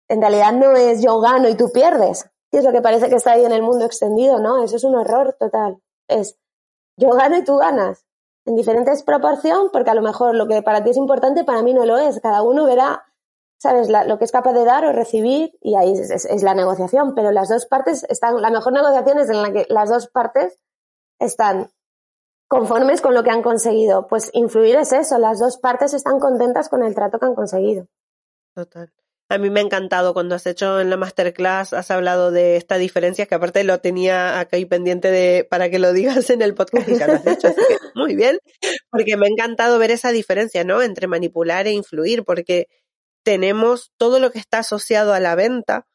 en 0.08 0.22
realidad 0.22 0.54
no 0.54 0.72
es 0.72 1.02
yo 1.02 1.20
gano 1.20 1.50
y 1.50 1.58
tú 1.58 1.70
pierdes, 1.74 2.30
que 2.50 2.58
es 2.58 2.64
lo 2.64 2.72
que 2.72 2.82
parece 2.82 3.08
que 3.08 3.16
está 3.16 3.32
ahí 3.32 3.44
en 3.44 3.52
el 3.52 3.62
mundo 3.62 3.84
extendido, 3.84 4.38
¿no? 4.38 4.62
Eso 4.62 4.76
es 4.76 4.84
un 4.84 4.98
error 4.98 5.36
total. 5.38 5.80
Es 6.08 6.38
yo 6.96 7.10
gano 7.10 7.36
y 7.36 7.44
tú 7.44 7.56
ganas, 7.56 8.04
en 8.44 8.56
diferentes 8.56 9.02
proporción, 9.02 9.70
porque 9.72 9.90
a 9.90 9.94
lo 9.94 10.02
mejor 10.02 10.34
lo 10.34 10.48
que 10.48 10.62
para 10.62 10.82
ti 10.82 10.90
es 10.90 10.96
importante, 10.96 11.44
para 11.44 11.62
mí 11.62 11.74
no 11.74 11.84
lo 11.86 11.98
es. 11.98 12.20
Cada 12.20 12.42
uno 12.42 12.64
verá, 12.64 13.04
¿sabes?, 13.58 13.88
lo 13.88 14.18
que 14.18 14.24
es 14.24 14.32
capaz 14.32 14.52
de 14.52 14.64
dar 14.64 14.84
o 14.84 14.92
recibir, 14.92 15.56
y 15.60 15.76
ahí 15.76 15.92
es, 15.92 16.42
la 16.42 16.54
negociación, 16.54 17.14
pero 17.14 17.30
las 17.30 17.48
dos 17.48 17.66
partes 17.66 18.04
están, 18.08 18.40
la 18.40 18.50
mejor 18.50 18.72
negociación 18.72 19.18
es 19.18 19.28
en 19.30 19.42
la 19.42 19.52
que 19.52 19.66
las 19.68 19.90
dos 19.90 20.08
partes 20.08 20.58
están 21.20 21.70
conformes 22.48 23.00
con 23.00 23.14
lo 23.14 23.22
que 23.22 23.30
han 23.30 23.42
conseguido. 23.42 24.08
Pues 24.08 24.30
influir 24.32 24.76
es 24.76 24.92
eso, 24.92 25.18
las 25.18 25.38
dos 25.38 25.58
partes 25.58 25.92
están 25.94 26.18
contentas 26.18 26.68
con 26.68 26.82
el 26.82 26.94
trato 26.94 27.18
que 27.18 27.26
han 27.26 27.34
conseguido. 27.34 27.86
Total. 28.54 28.90
A 29.30 29.36
mí 29.36 29.50
me 29.50 29.60
ha 29.60 29.62
encantado 29.62 30.14
cuando 30.14 30.34
has 30.34 30.46
hecho 30.46 30.80
en 30.80 30.88
la 30.88 30.96
masterclass, 30.96 31.74
has 31.74 31.90
hablado 31.90 32.30
de 32.30 32.56
esta 32.56 32.78
diferencia, 32.78 33.26
que 33.26 33.34
aparte 33.34 33.62
lo 33.62 33.78
tenía 33.78 34.40
acá 34.40 34.56
y 34.56 34.64
pendiente 34.64 35.10
de 35.10 35.46
para 35.48 35.68
que 35.68 35.78
lo 35.78 35.92
digas 35.92 36.30
en 36.30 36.40
el 36.40 36.54
podcast 36.54 36.88
y 36.88 36.98
ya 36.98 37.06
lo 37.06 37.14
has 37.14 37.26
hecho, 37.26 37.48
así 37.48 37.60
que 37.68 37.76
muy 37.94 38.16
bien, 38.16 38.38
porque 38.90 39.18
me 39.18 39.26
ha 39.26 39.28
encantado 39.28 39.78
ver 39.78 39.90
esa 39.90 40.12
diferencia, 40.12 40.64
¿no? 40.64 40.80
Entre 40.80 41.06
manipular 41.08 41.66
e 41.66 41.72
influir, 41.72 42.24
porque 42.24 42.68
tenemos 43.22 43.92
todo 43.98 44.18
lo 44.18 44.30
que 44.30 44.38
está 44.38 44.60
asociado 44.60 45.12
a 45.12 45.20
la 45.20 45.34
venta, 45.34 45.86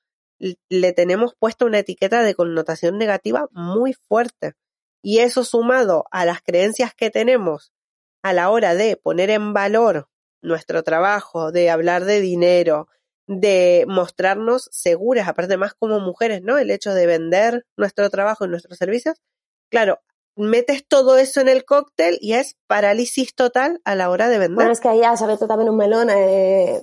le 0.69 0.93
tenemos 0.93 1.33
puesto 1.39 1.65
una 1.65 1.79
etiqueta 1.79 2.21
de 2.21 2.35
connotación 2.35 2.97
negativa 2.99 3.47
muy 3.51 3.93
fuerte. 3.93 4.53
Y 5.01 5.19
eso 5.19 5.43
sumado 5.43 6.05
a 6.11 6.25
las 6.25 6.41
creencias 6.41 6.93
que 6.93 7.09
tenemos 7.09 7.73
a 8.21 8.33
la 8.33 8.49
hora 8.49 8.73
de 8.75 8.95
poner 8.95 9.29
en 9.29 9.53
valor 9.53 10.07
nuestro 10.41 10.83
trabajo, 10.83 11.51
de 11.51 11.69
hablar 11.69 12.05
de 12.05 12.21
dinero, 12.21 12.87
de 13.27 13.85
mostrarnos 13.87 14.69
seguras, 14.71 15.27
aparte 15.27 15.57
más 15.57 15.73
como 15.73 15.99
mujeres, 15.99 16.41
¿no? 16.41 16.57
El 16.57 16.71
hecho 16.71 16.93
de 16.93 17.05
vender 17.05 17.65
nuestro 17.77 18.09
trabajo 18.09 18.45
y 18.45 18.49
nuestros 18.49 18.77
servicios. 18.77 19.21
Claro, 19.69 20.01
metes 20.35 20.85
todo 20.87 21.17
eso 21.17 21.41
en 21.41 21.49
el 21.49 21.65
cóctel 21.65 22.17
y 22.19 22.33
es 22.33 22.57
parálisis 22.67 23.35
total 23.35 23.81
a 23.85 23.95
la 23.95 24.09
hora 24.09 24.29
de 24.29 24.39
vender. 24.39 24.55
Bueno, 24.55 24.71
es 24.71 24.79
que 24.79 24.89
ahí 24.89 24.99
ya 24.99 25.15
se 25.15 25.25
tú 25.37 25.47
también 25.47 25.69
un 25.69 25.77
melón. 25.77 26.09
Eh, 26.09 26.81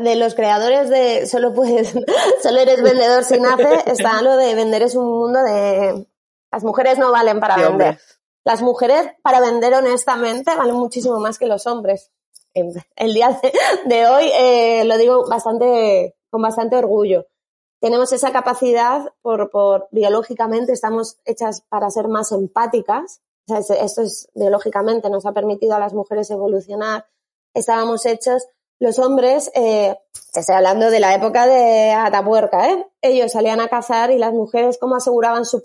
de 0.00 0.16
los 0.16 0.34
creadores 0.34 0.88
de 0.88 1.26
solo 1.26 1.52
puedes, 1.52 1.92
solo 2.42 2.58
eres 2.58 2.82
vendedor 2.82 3.22
si 3.24 3.38
nace, 3.38 3.68
está 3.86 4.22
lo 4.22 4.36
de 4.36 4.54
vender 4.54 4.82
es 4.82 4.94
un 4.94 5.06
mundo 5.06 5.42
de 5.42 6.06
las 6.50 6.64
mujeres 6.64 6.98
no 6.98 7.10
valen 7.10 7.40
para 7.40 7.56
vender. 7.56 7.98
Las 8.44 8.62
mujeres 8.62 9.08
para 9.22 9.40
vender 9.40 9.74
honestamente 9.74 10.54
valen 10.54 10.76
muchísimo 10.76 11.18
más 11.18 11.38
que 11.38 11.46
los 11.46 11.66
hombres 11.66 12.12
el 12.54 13.14
día 13.14 13.40
de, 13.86 14.06
hoy 14.06 14.30
eh, 14.32 14.84
lo 14.84 14.96
digo 14.96 15.28
bastante, 15.28 16.16
con 16.30 16.42
bastante 16.42 16.76
orgullo. 16.76 17.26
Tenemos 17.80 18.12
esa 18.12 18.32
capacidad 18.32 19.12
por, 19.20 19.50
por 19.50 19.88
biológicamente, 19.90 20.72
estamos 20.72 21.18
hechas 21.24 21.62
para 21.68 21.90
ser 21.90 22.08
más 22.08 22.32
empáticas. 22.32 23.20
O 23.48 23.62
sea, 23.62 23.76
esto 23.76 24.02
es 24.02 24.28
biológicamente, 24.34 25.10
nos 25.10 25.26
ha 25.26 25.32
permitido 25.32 25.74
a 25.74 25.78
las 25.78 25.92
mujeres 25.92 26.30
evolucionar. 26.30 27.06
Estábamos 27.52 28.06
hechos 28.06 28.46
los 28.80 28.98
hombres, 28.98 29.50
eh, 29.54 29.96
estoy 30.34 30.54
hablando 30.54 30.90
de 30.90 31.00
la 31.00 31.14
época 31.14 31.46
de 31.46 31.92
Atapuerca, 31.92 32.68
¿eh? 32.68 32.86
ellos 33.02 33.32
salían 33.32 33.60
a 33.60 33.68
cazar 33.68 34.10
y 34.10 34.18
las 34.18 34.32
mujeres 34.32 34.78
cómo 34.78 34.96
aseguraban 34.96 35.44
su 35.44 35.60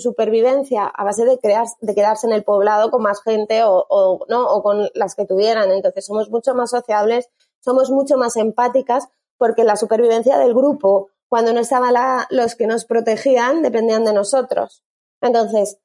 supervivencia 0.00 0.86
a 0.86 1.04
base 1.04 1.24
de 1.24 1.38
quedarse 1.38 2.26
en 2.26 2.32
el 2.32 2.44
poblado 2.44 2.90
con 2.90 3.02
más 3.02 3.22
gente 3.22 3.62
o, 3.64 4.24
¿no? 4.28 4.46
o 4.46 4.62
con 4.62 4.88
las 4.94 5.14
que 5.14 5.26
tuvieran. 5.26 5.70
Entonces 5.72 6.06
somos 6.06 6.30
mucho 6.30 6.54
más 6.54 6.70
sociables, 6.70 7.28
somos 7.60 7.90
mucho 7.90 8.16
más 8.16 8.36
empáticas 8.36 9.08
porque 9.36 9.64
la 9.64 9.76
supervivencia 9.76 10.38
del 10.38 10.54
grupo, 10.54 11.08
cuando 11.28 11.52
no 11.52 11.60
estaban 11.60 11.94
los 12.30 12.54
que 12.54 12.66
nos 12.66 12.84
protegían, 12.84 13.62
dependían 13.62 14.04
de 14.04 14.12
nosotros. 14.12 14.84
Entonces, 15.20 15.78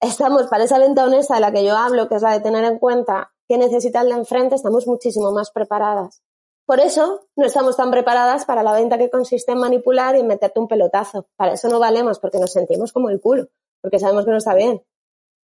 estamos 0.00 0.48
para 0.48 0.64
esa 0.64 0.78
venta 0.78 1.04
honesta 1.04 1.34
de 1.34 1.40
la 1.40 1.52
que 1.52 1.64
yo 1.64 1.76
hablo, 1.76 2.08
que 2.08 2.16
es 2.16 2.22
la 2.22 2.32
de 2.32 2.40
tener 2.40 2.64
en 2.64 2.78
cuenta 2.78 3.32
que 3.50 3.58
necesita 3.58 4.02
el 4.02 4.10
de 4.10 4.14
enfrente, 4.14 4.54
estamos 4.54 4.86
muchísimo 4.86 5.32
más 5.32 5.50
preparadas. 5.50 6.22
Por 6.66 6.78
eso 6.78 7.26
no 7.34 7.44
estamos 7.44 7.76
tan 7.76 7.90
preparadas 7.90 8.44
para 8.44 8.62
la 8.62 8.72
venta 8.72 8.96
que 8.96 9.10
consiste 9.10 9.50
en 9.50 9.58
manipular 9.58 10.14
y 10.14 10.20
en 10.20 10.28
meterte 10.28 10.60
un 10.60 10.68
pelotazo. 10.68 11.26
Para 11.34 11.54
eso 11.54 11.68
no 11.68 11.80
valemos, 11.80 12.20
porque 12.20 12.38
nos 12.38 12.52
sentimos 12.52 12.92
como 12.92 13.10
el 13.10 13.20
culo, 13.20 13.48
porque 13.80 13.98
sabemos 13.98 14.24
que 14.24 14.30
no 14.30 14.36
está 14.36 14.54
bien. 14.54 14.80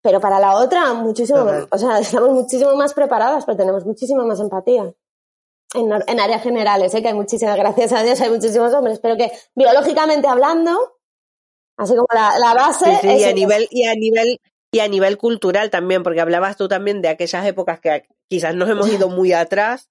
Pero 0.02 0.20
para 0.20 0.38
la 0.38 0.58
otra, 0.58 0.92
muchísimo, 0.92 1.46
o 1.70 1.78
sea, 1.78 1.98
estamos 2.00 2.28
muchísimo 2.32 2.74
más 2.74 2.92
preparadas, 2.92 3.46
pero 3.46 3.56
tenemos 3.56 3.86
muchísima 3.86 4.26
más 4.26 4.40
empatía. 4.40 4.92
En, 5.72 5.90
en 5.90 6.20
áreas 6.20 6.42
generales, 6.42 6.94
¿eh? 6.94 7.00
que 7.00 7.08
hay 7.08 7.14
muchísimas, 7.14 7.56
gracias 7.56 7.94
a 7.94 8.02
Dios, 8.02 8.20
hay 8.20 8.28
muchísimos 8.28 8.74
hombres, 8.74 8.98
pero 8.98 9.16
que 9.16 9.32
biológicamente 9.54 10.28
hablando, 10.28 10.98
así 11.78 11.94
como 11.94 12.08
la, 12.12 12.38
la 12.38 12.52
base. 12.52 12.94
Sí, 13.00 13.08
y 13.08 13.24
a 13.24 13.32
nivel, 13.32 13.66
y 13.70 13.84
a 13.86 13.94
nivel, 13.94 14.38
y 14.76 14.80
a 14.80 14.88
nivel 14.88 15.16
cultural 15.16 15.70
también, 15.70 16.02
porque 16.02 16.20
hablabas 16.20 16.58
tú 16.58 16.68
también 16.68 17.00
de 17.00 17.08
aquellas 17.08 17.46
épocas 17.46 17.80
que 17.80 18.06
quizás 18.28 18.54
nos 18.54 18.68
hemos 18.68 18.92
ido 18.92 19.08
muy 19.08 19.32
atrás, 19.32 19.88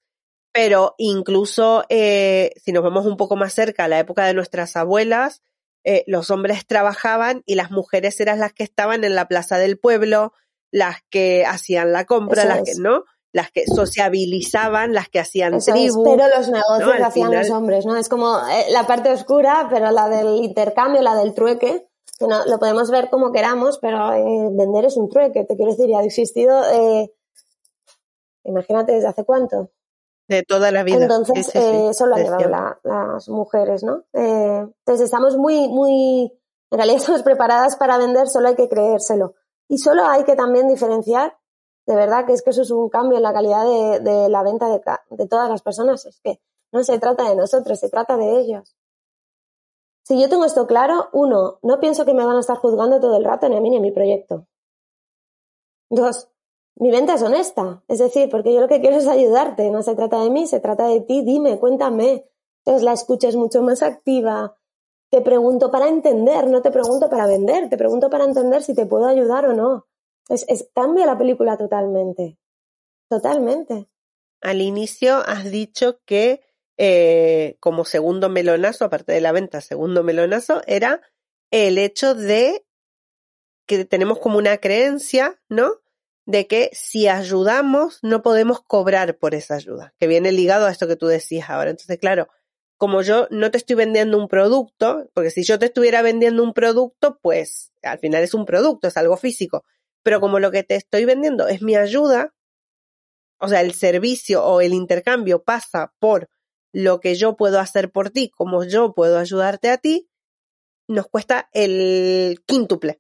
pero 0.54 0.94
incluso 1.00 1.84
eh, 1.90 2.52
si 2.64 2.72
nos 2.72 2.84
vemos 2.84 3.08
un 3.08 3.18
poco 3.18 3.36
más 3.36 3.52
cerca 3.52 3.86
a 3.86 3.88
la 3.88 3.98
época 3.98 4.28
de 4.28 4.36
nuestras 4.36 4.76
abuelas, 4.76 5.42
eh, 5.84 6.04
los 6.06 6.30
hombres 6.30 6.68
trabajaban 6.68 7.42
y 7.48 7.56
las 7.56 7.72
mujeres 7.72 8.20
eran 8.20 8.40
las 8.40 8.54
que 8.54 8.64
estaban 8.64 9.04
en 9.04 9.16
la 9.16 9.28
plaza 9.28 9.58
del 9.58 9.80
pueblo, 9.80 10.34
las 10.70 10.98
que 11.10 11.48
hacían 11.48 11.92
la 11.92 12.06
compra, 12.06 12.46
las 12.46 12.62
que, 12.62 12.76
¿no? 12.78 13.06
Las 13.34 13.50
que 13.50 13.66
sociabilizaban, 13.66 14.94
las 14.94 15.10
que 15.10 15.20
hacían 15.20 15.58
tribu. 15.58 16.04
pero 16.04 16.28
los 16.28 16.48
negocios 16.50 17.02
hacían 17.02 17.34
los 17.34 17.50
hombres, 17.50 17.88
¿no? 17.88 17.98
Es 17.98 18.08
como 18.08 18.38
eh, 18.48 18.68
la 18.70 18.86
parte 18.86 19.10
oscura, 19.10 19.68
pero 19.72 19.90
la 19.90 20.10
del 20.10 20.44
intercambio, 20.44 21.02
la 21.02 21.16
del 21.16 21.34
trueque, 21.34 21.88
lo 22.20 22.60
podemos 22.60 22.90
ver 22.92 23.10
como 23.10 23.32
queramos, 23.32 23.78
pero 23.80 24.14
eh, 24.14 24.50
vender 24.52 24.86
es 24.86 24.98
un 24.98 25.10
trueque, 25.10 25.44
te 25.44 25.56
quiero 25.56 25.72
decir, 25.72 25.90
ya 25.90 26.00
ha 26.00 26.04
existido, 26.04 26.62
eh, 26.72 27.14
imagínate 28.44 28.94
desde 28.94 29.08
hace 29.08 29.24
cuánto. 29.26 29.72
De 30.28 30.44
toda 30.44 30.72
la 30.72 30.84
vida. 30.84 31.04
Entonces, 31.04 31.54
eh, 31.56 31.90
eso 31.90 32.08
lo 32.08 32.16
han 32.16 32.38
llevado 32.38 32.78
las 32.84 33.30
mujeres, 33.30 33.84
¿no? 33.84 34.06
entonces 34.14 35.06
estamos 35.06 35.38
muy, 35.38 35.68
muy, 35.68 36.32
en 36.72 36.78
realidad 36.78 36.98
estamos 37.02 37.24
preparadas 37.24 37.76
para 37.76 37.98
vender, 37.98 38.28
solo 38.28 38.48
hay 38.48 38.56
que 38.56 38.70
creérselo. 38.70 39.36
Y 39.68 39.80
solo 39.80 40.06
hay 40.06 40.24
que 40.24 40.36
también 40.36 40.68
diferenciar, 40.68 41.38
de 41.86 41.96
verdad, 41.96 42.26
que 42.26 42.34
es 42.34 42.44
que 42.44 42.52
eso 42.52 42.62
es 42.62 42.72
un 42.72 42.90
cambio 42.90 43.18
en 43.18 43.24
la 43.24 43.34
calidad 43.34 43.64
de, 43.64 44.00
de 44.00 44.30
la 44.30 44.44
venta 44.44 44.70
de, 44.70 44.82
de 45.10 45.28
todas 45.28 45.50
las 45.50 45.62
personas. 45.62 46.06
Es 46.06 46.20
que 46.22 46.40
no 46.72 46.84
se 46.84 46.98
trata 47.00 47.30
de 47.30 47.36
nosotros, 47.36 47.80
se 47.80 47.90
trata 47.90 48.16
de 48.16 48.40
ellos. 48.40 48.76
Si 50.06 50.22
yo 50.22 50.30
tengo 50.30 50.46
esto 50.46 50.68
claro, 50.68 51.10
uno, 51.14 51.58
no 51.64 51.80
pienso 51.80 52.06
que 52.06 52.14
me 52.14 52.24
van 52.24 52.38
a 52.38 52.40
estar 52.40 52.58
juzgando 52.58 53.00
todo 53.00 53.18
el 53.18 53.24
rato 53.24 53.50
ni 53.50 53.58
a 53.58 53.60
mí 53.60 53.72
ni 53.72 53.78
a 53.78 53.82
mi 53.82 53.92
proyecto. 53.92 54.46
Dos, 55.90 56.30
mi 56.76 56.92
venta 56.92 57.16
es 57.16 57.24
honesta. 57.24 57.84
Es 57.88 57.98
decir, 57.98 58.30
porque 58.30 58.54
yo 58.54 58.62
lo 58.62 58.68
que 58.68 58.82
quiero 58.82 58.98
es 58.98 59.08
ayudarte. 59.08 59.72
No 59.72 59.82
se 59.82 59.96
trata 59.96 60.22
de 60.22 60.30
mí, 60.30 60.46
se 60.46 60.60
trata 60.60 60.88
de 60.88 61.02
ti. 61.02 61.24
Dime, 61.24 61.58
cuéntame. 61.58 62.30
Entonces 62.60 62.84
la 62.84 62.94
escucha 62.94 63.30
es 63.30 63.36
mucho 63.36 63.64
más 63.64 63.82
activa. 63.82 64.56
Te 65.10 65.22
pregunto 65.22 65.72
para 65.72 65.88
entender, 65.88 66.48
no 66.50 66.62
te 66.62 66.70
pregunto 66.70 67.10
para 67.10 67.26
vender. 67.26 67.70
Te 67.70 67.78
pregunto 67.78 68.10
para 68.10 68.26
entender 68.26 68.62
si 68.62 68.76
te 68.76 68.86
puedo 68.86 69.08
ayudar 69.08 69.48
o 69.48 69.54
no. 69.54 69.88
Es, 70.30 70.46
es, 70.48 70.70
cambia 70.76 71.08
la 71.08 71.18
película 71.18 71.58
totalmente. 71.58 72.38
Totalmente. 73.10 73.88
al 74.42 74.62
inicio 74.62 75.18
has 75.26 75.46
dicho 75.46 76.00
que 76.06 76.42
eh, 76.78 77.58
como 77.60 77.86
segundo 77.86 78.30
melonazo, 78.30 78.86
aparte 78.86 79.14
de 79.14 79.22
la 79.22 79.32
venta, 79.32 79.62
segundo 79.62 80.04
melonazo, 80.04 80.62
era 80.68 81.02
el 81.52 81.78
hecho 81.78 82.16
de 82.16 82.66
que 83.66 83.86
tenemos 83.86 84.20
como 84.20 84.38
una 84.38 84.58
creencia, 84.58 85.40
¿no? 85.50 85.82
De 86.26 86.48
que 86.48 86.70
si 86.74 87.08
ayudamos 87.08 88.00
no 88.02 88.22
podemos 88.22 88.62
cobrar 88.62 89.18
por 89.18 89.36
esa 89.36 89.56
ayuda, 89.56 89.94
que 90.00 90.08
viene 90.08 90.32
ligado 90.32 90.66
a 90.66 90.72
esto 90.72 90.88
que 90.88 90.96
tú 90.96 91.08
decías 91.08 91.50
ahora. 91.50 91.70
Entonces, 91.70 91.98
claro, 92.00 92.28
como 92.78 93.02
yo 93.02 93.28
no 93.32 93.52
te 93.52 93.58
estoy 93.58 93.76
vendiendo 93.76 94.18
un 94.18 94.28
producto, 94.28 95.10
porque 95.14 95.32
si 95.32 95.44
yo 95.44 95.60
te 95.60 95.68
estuviera 95.68 96.02
vendiendo 96.02 96.44
un 96.44 96.54
producto, 96.54 97.20
pues 97.22 97.72
al 97.84 98.00
final 98.00 98.24
es 98.24 98.34
un 98.34 98.46
producto, 98.46 98.88
es 98.88 98.98
algo 98.98 99.18
físico. 99.18 99.64
Pero 100.04 100.20
como 100.20 100.40
lo 100.40 100.52
que 100.52 100.64
te 100.64 100.76
estoy 100.76 101.06
vendiendo 101.06 101.48
es 101.48 101.62
mi 101.62 101.76
ayuda, 101.76 102.34
o 103.40 103.48
sea, 103.48 103.62
el 103.62 103.74
servicio 103.74 104.44
o 104.44 104.62
el 104.62 104.74
intercambio 104.74 105.44
pasa 105.44 105.94
por 106.00 106.30
lo 106.76 107.00
que 107.00 107.16
yo 107.16 107.38
puedo 107.38 107.62
hacer 107.62 107.90
por 107.90 108.10
ti, 108.10 108.30
como 108.30 108.66
yo 108.66 108.94
puedo 108.94 109.18
ayudarte 109.18 109.70
a 109.70 109.78
ti, 109.78 110.10
nos 110.90 111.08
cuesta 111.08 111.50
el 111.54 112.44
quíntuple 112.46 113.00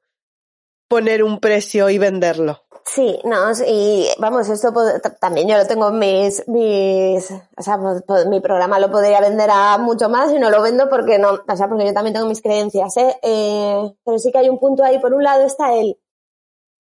poner 0.88 1.24
un 1.24 1.42
precio 1.42 1.90
y 1.90 1.98
venderlo. 1.98 2.62
Sí, 2.86 3.20
no, 3.26 3.52
y 3.68 4.08
vamos, 4.18 4.48
esto 4.48 4.72
también 5.20 5.50
yo 5.50 5.58
lo 5.58 5.68
tengo 5.68 5.90
en 5.90 6.00
mis, 6.00 6.48
mis, 6.48 7.32
o 7.32 7.62
sea, 7.62 7.78
mi 8.30 8.40
programa 8.40 8.80
lo 8.80 8.90
podría 8.90 9.20
vender 9.20 9.50
a 9.52 9.78
mucho 9.78 10.08
más 10.08 10.32
y 10.32 10.40
no 10.40 10.50
lo 10.52 10.62
vendo 10.62 10.88
porque 10.88 11.20
no, 11.20 11.32
o 11.46 11.56
sea, 11.58 11.68
porque 11.68 11.88
yo 11.88 11.94
también 11.94 12.14
tengo 12.14 12.28
mis 12.28 12.42
creencias, 12.42 12.96
¿eh? 12.96 13.18
eh 13.24 13.92
pero 14.06 14.20
sí 14.20 14.32
que 14.32 14.38
hay 14.38 14.50
un 14.50 14.60
punto 14.60 14.84
ahí, 14.84 15.00
por 15.00 15.14
un 15.14 15.24
lado 15.24 15.46
está 15.46 15.74
el, 15.74 15.98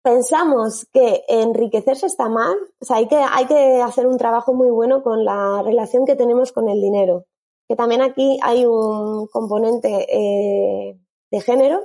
pensamos 0.07 0.87
que 0.93 1.23
enriquecerse 1.27 2.05
está 2.05 2.29
mal, 2.29 2.55
o 2.79 2.85
sea, 2.85 2.97
hay 2.97 3.09
que, 3.09 3.17
hay 3.17 3.45
que 3.45 3.81
hacer 3.81 4.07
un 4.07 4.17
trabajo 4.17 4.53
muy 4.53 4.69
bueno 4.69 5.03
con 5.03 5.25
la 5.25 5.61
relación 5.63 6.05
que 6.05 6.15
tenemos 6.15 6.53
con 6.53 6.69
el 6.69 6.79
dinero. 6.79 7.25
Que 7.67 7.75
también 7.75 8.01
aquí 8.01 8.39
hay 8.41 8.65
un 8.65 9.27
componente 9.27 10.07
eh, 10.09 10.97
de 11.29 11.41
género 11.41 11.81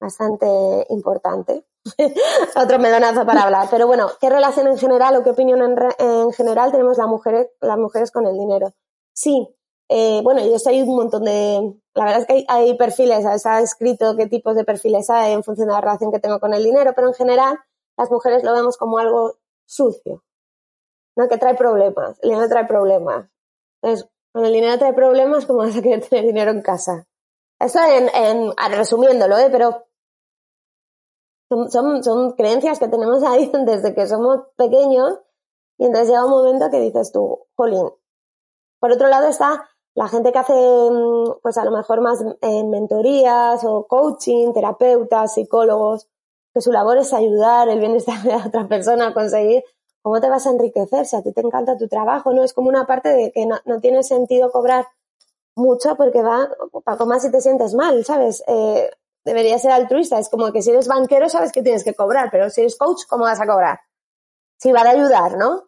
bastante 0.00 0.46
importante. 0.88 1.66
Otro 2.56 2.78
melonazo 2.78 3.26
para 3.26 3.42
hablar. 3.42 3.68
Pero 3.70 3.86
bueno, 3.86 4.08
¿qué 4.18 4.30
relación 4.30 4.66
en 4.66 4.78
general 4.78 5.14
o 5.16 5.22
qué 5.22 5.30
opinión 5.30 5.60
en, 5.60 5.76
en 5.98 6.32
general 6.32 6.72
tenemos 6.72 6.96
las 6.96 7.08
mujeres, 7.08 7.48
las 7.60 7.76
mujeres 7.76 8.10
con 8.10 8.26
el 8.26 8.38
dinero? 8.38 8.72
Sí, 9.12 9.54
eh, 9.88 10.20
bueno, 10.22 10.44
yo 10.44 10.58
soy 10.58 10.82
un 10.82 10.96
montón 10.96 11.24
de, 11.24 11.74
la 11.94 12.04
verdad 12.04 12.20
es 12.20 12.26
que 12.26 12.44
hay, 12.48 12.76
perfiles, 12.76 13.24
se 13.42 13.48
ha 13.48 13.60
escrito 13.60 14.16
qué 14.16 14.26
tipos 14.26 14.56
de 14.56 14.64
perfiles 14.64 15.10
hay 15.10 15.32
en 15.32 15.42
función 15.42 15.68
de 15.68 15.74
la 15.74 15.80
relación 15.80 16.10
que 16.10 16.20
tengo 16.20 16.40
con 16.40 16.54
el 16.54 16.64
dinero, 16.64 16.92
pero 16.94 17.08
en 17.08 17.14
general 17.14 17.58
las 17.96 18.10
mujeres 18.10 18.42
lo 18.42 18.52
vemos 18.52 18.76
como 18.76 18.98
algo 18.98 19.36
sucio, 19.66 20.24
¿no? 21.16 21.28
Que 21.28 21.38
trae 21.38 21.54
problemas, 21.54 22.18
el 22.22 22.30
dinero 22.30 22.48
trae 22.48 22.66
problemas. 22.66 23.28
Entonces, 23.82 24.08
cuando 24.32 24.48
el 24.48 24.54
dinero 24.54 24.78
trae 24.78 24.94
problemas, 24.94 25.46
¿cómo 25.46 25.60
vas 25.60 25.76
a 25.76 25.82
querer 25.82 26.06
tener 26.08 26.24
dinero 26.24 26.50
en 26.50 26.62
casa? 26.62 27.06
Eso 27.60 27.78
en, 27.80 28.08
en 28.14 28.52
resumiéndolo, 28.72 29.36
¿eh? 29.38 29.48
Pero 29.50 29.86
son, 31.48 31.70
son, 31.70 32.02
son 32.02 32.32
creencias 32.32 32.78
que 32.78 32.88
tenemos 32.88 33.22
ahí 33.22 33.52
desde 33.66 33.94
que 33.94 34.06
somos 34.06 34.40
pequeños 34.56 35.20
y 35.78 35.86
entonces 35.86 36.08
llega 36.08 36.24
un 36.24 36.30
momento 36.30 36.70
que 36.70 36.80
dices 36.80 37.12
tú, 37.12 37.46
jolín. 37.54 37.90
Por 38.80 38.92
otro 38.92 39.08
lado 39.08 39.28
está 39.28 39.68
la 39.94 40.08
gente 40.08 40.32
que 40.32 40.38
hace, 40.38 40.52
mm, 40.52 41.40
pues 41.42 41.56
a 41.56 41.64
lo 41.64 41.70
mejor 41.70 42.00
más 42.00 42.24
en 42.40 42.70
mentorías 42.70 43.64
o 43.64 43.86
coaching, 43.86 44.52
terapeutas, 44.52 45.34
psicólogos, 45.34 46.08
que 46.52 46.60
su 46.60 46.72
labor 46.72 46.98
es 46.98 47.12
ayudar 47.12 47.68
el 47.68 47.80
bienestar 47.80 48.22
de 48.22 48.30
la 48.30 48.46
otra 48.46 48.68
persona 48.68 49.08
a 49.08 49.14
conseguir, 49.14 49.64
¿cómo 50.02 50.20
te 50.20 50.28
vas 50.28 50.46
a 50.46 50.50
enriquecer? 50.50 51.06
Si 51.06 51.16
a 51.16 51.22
ti 51.22 51.32
te 51.32 51.40
encanta 51.40 51.76
tu 51.76 51.88
trabajo, 51.88 52.32
¿no? 52.32 52.44
Es 52.44 52.52
como 52.52 52.68
una 52.68 52.86
parte 52.86 53.08
de 53.10 53.32
que 53.32 53.46
no, 53.46 53.80
tiene 53.80 54.02
sentido 54.02 54.50
cobrar 54.50 54.86
mucho 55.56 55.96
porque 55.96 56.22
va, 56.22 56.50
para 56.84 57.04
más 57.04 57.22
si 57.22 57.30
te 57.30 57.40
sientes 57.40 57.74
mal, 57.74 58.04
¿sabes? 58.04 58.42
Eh, 58.46 58.90
debería 59.24 59.58
ser 59.58 59.72
altruista. 59.72 60.18
Es 60.18 60.28
como 60.28 60.52
que 60.52 60.62
si 60.62 60.70
eres 60.70 60.88
banquero 60.88 61.28
sabes 61.28 61.52
que 61.52 61.62
tienes 61.62 61.84
que 61.84 61.94
cobrar, 61.94 62.30
pero 62.30 62.50
si 62.50 62.60
eres 62.60 62.76
coach, 62.76 63.02
¿cómo 63.08 63.24
vas 63.24 63.40
a 63.40 63.46
cobrar? 63.46 63.80
Si 64.58 64.72
va 64.72 64.80
a 64.80 64.90
ayudar, 64.90 65.36
¿no? 65.36 65.64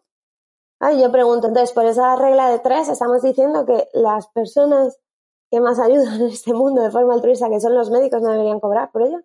Ay, 0.79 1.01
yo 1.01 1.11
pregunto, 1.11 1.47
entonces, 1.47 1.73
por 1.73 1.85
esa 1.85 2.15
regla 2.15 2.49
de 2.49 2.59
tres, 2.59 2.87
estamos 2.87 3.21
diciendo 3.21 3.65
que 3.65 3.89
las 3.93 4.27
personas 4.27 4.99
que 5.49 5.59
más 5.59 5.79
ayudan 5.79 6.21
en 6.21 6.27
este 6.27 6.53
mundo 6.53 6.81
de 6.81 6.91
forma 6.91 7.13
altruista, 7.13 7.49
que 7.49 7.59
son 7.59 7.73
los 7.73 7.89
médicos, 7.89 8.21
no 8.21 8.31
deberían 8.31 8.59
cobrar 8.59 8.91
por 8.91 9.03
ello. 9.03 9.21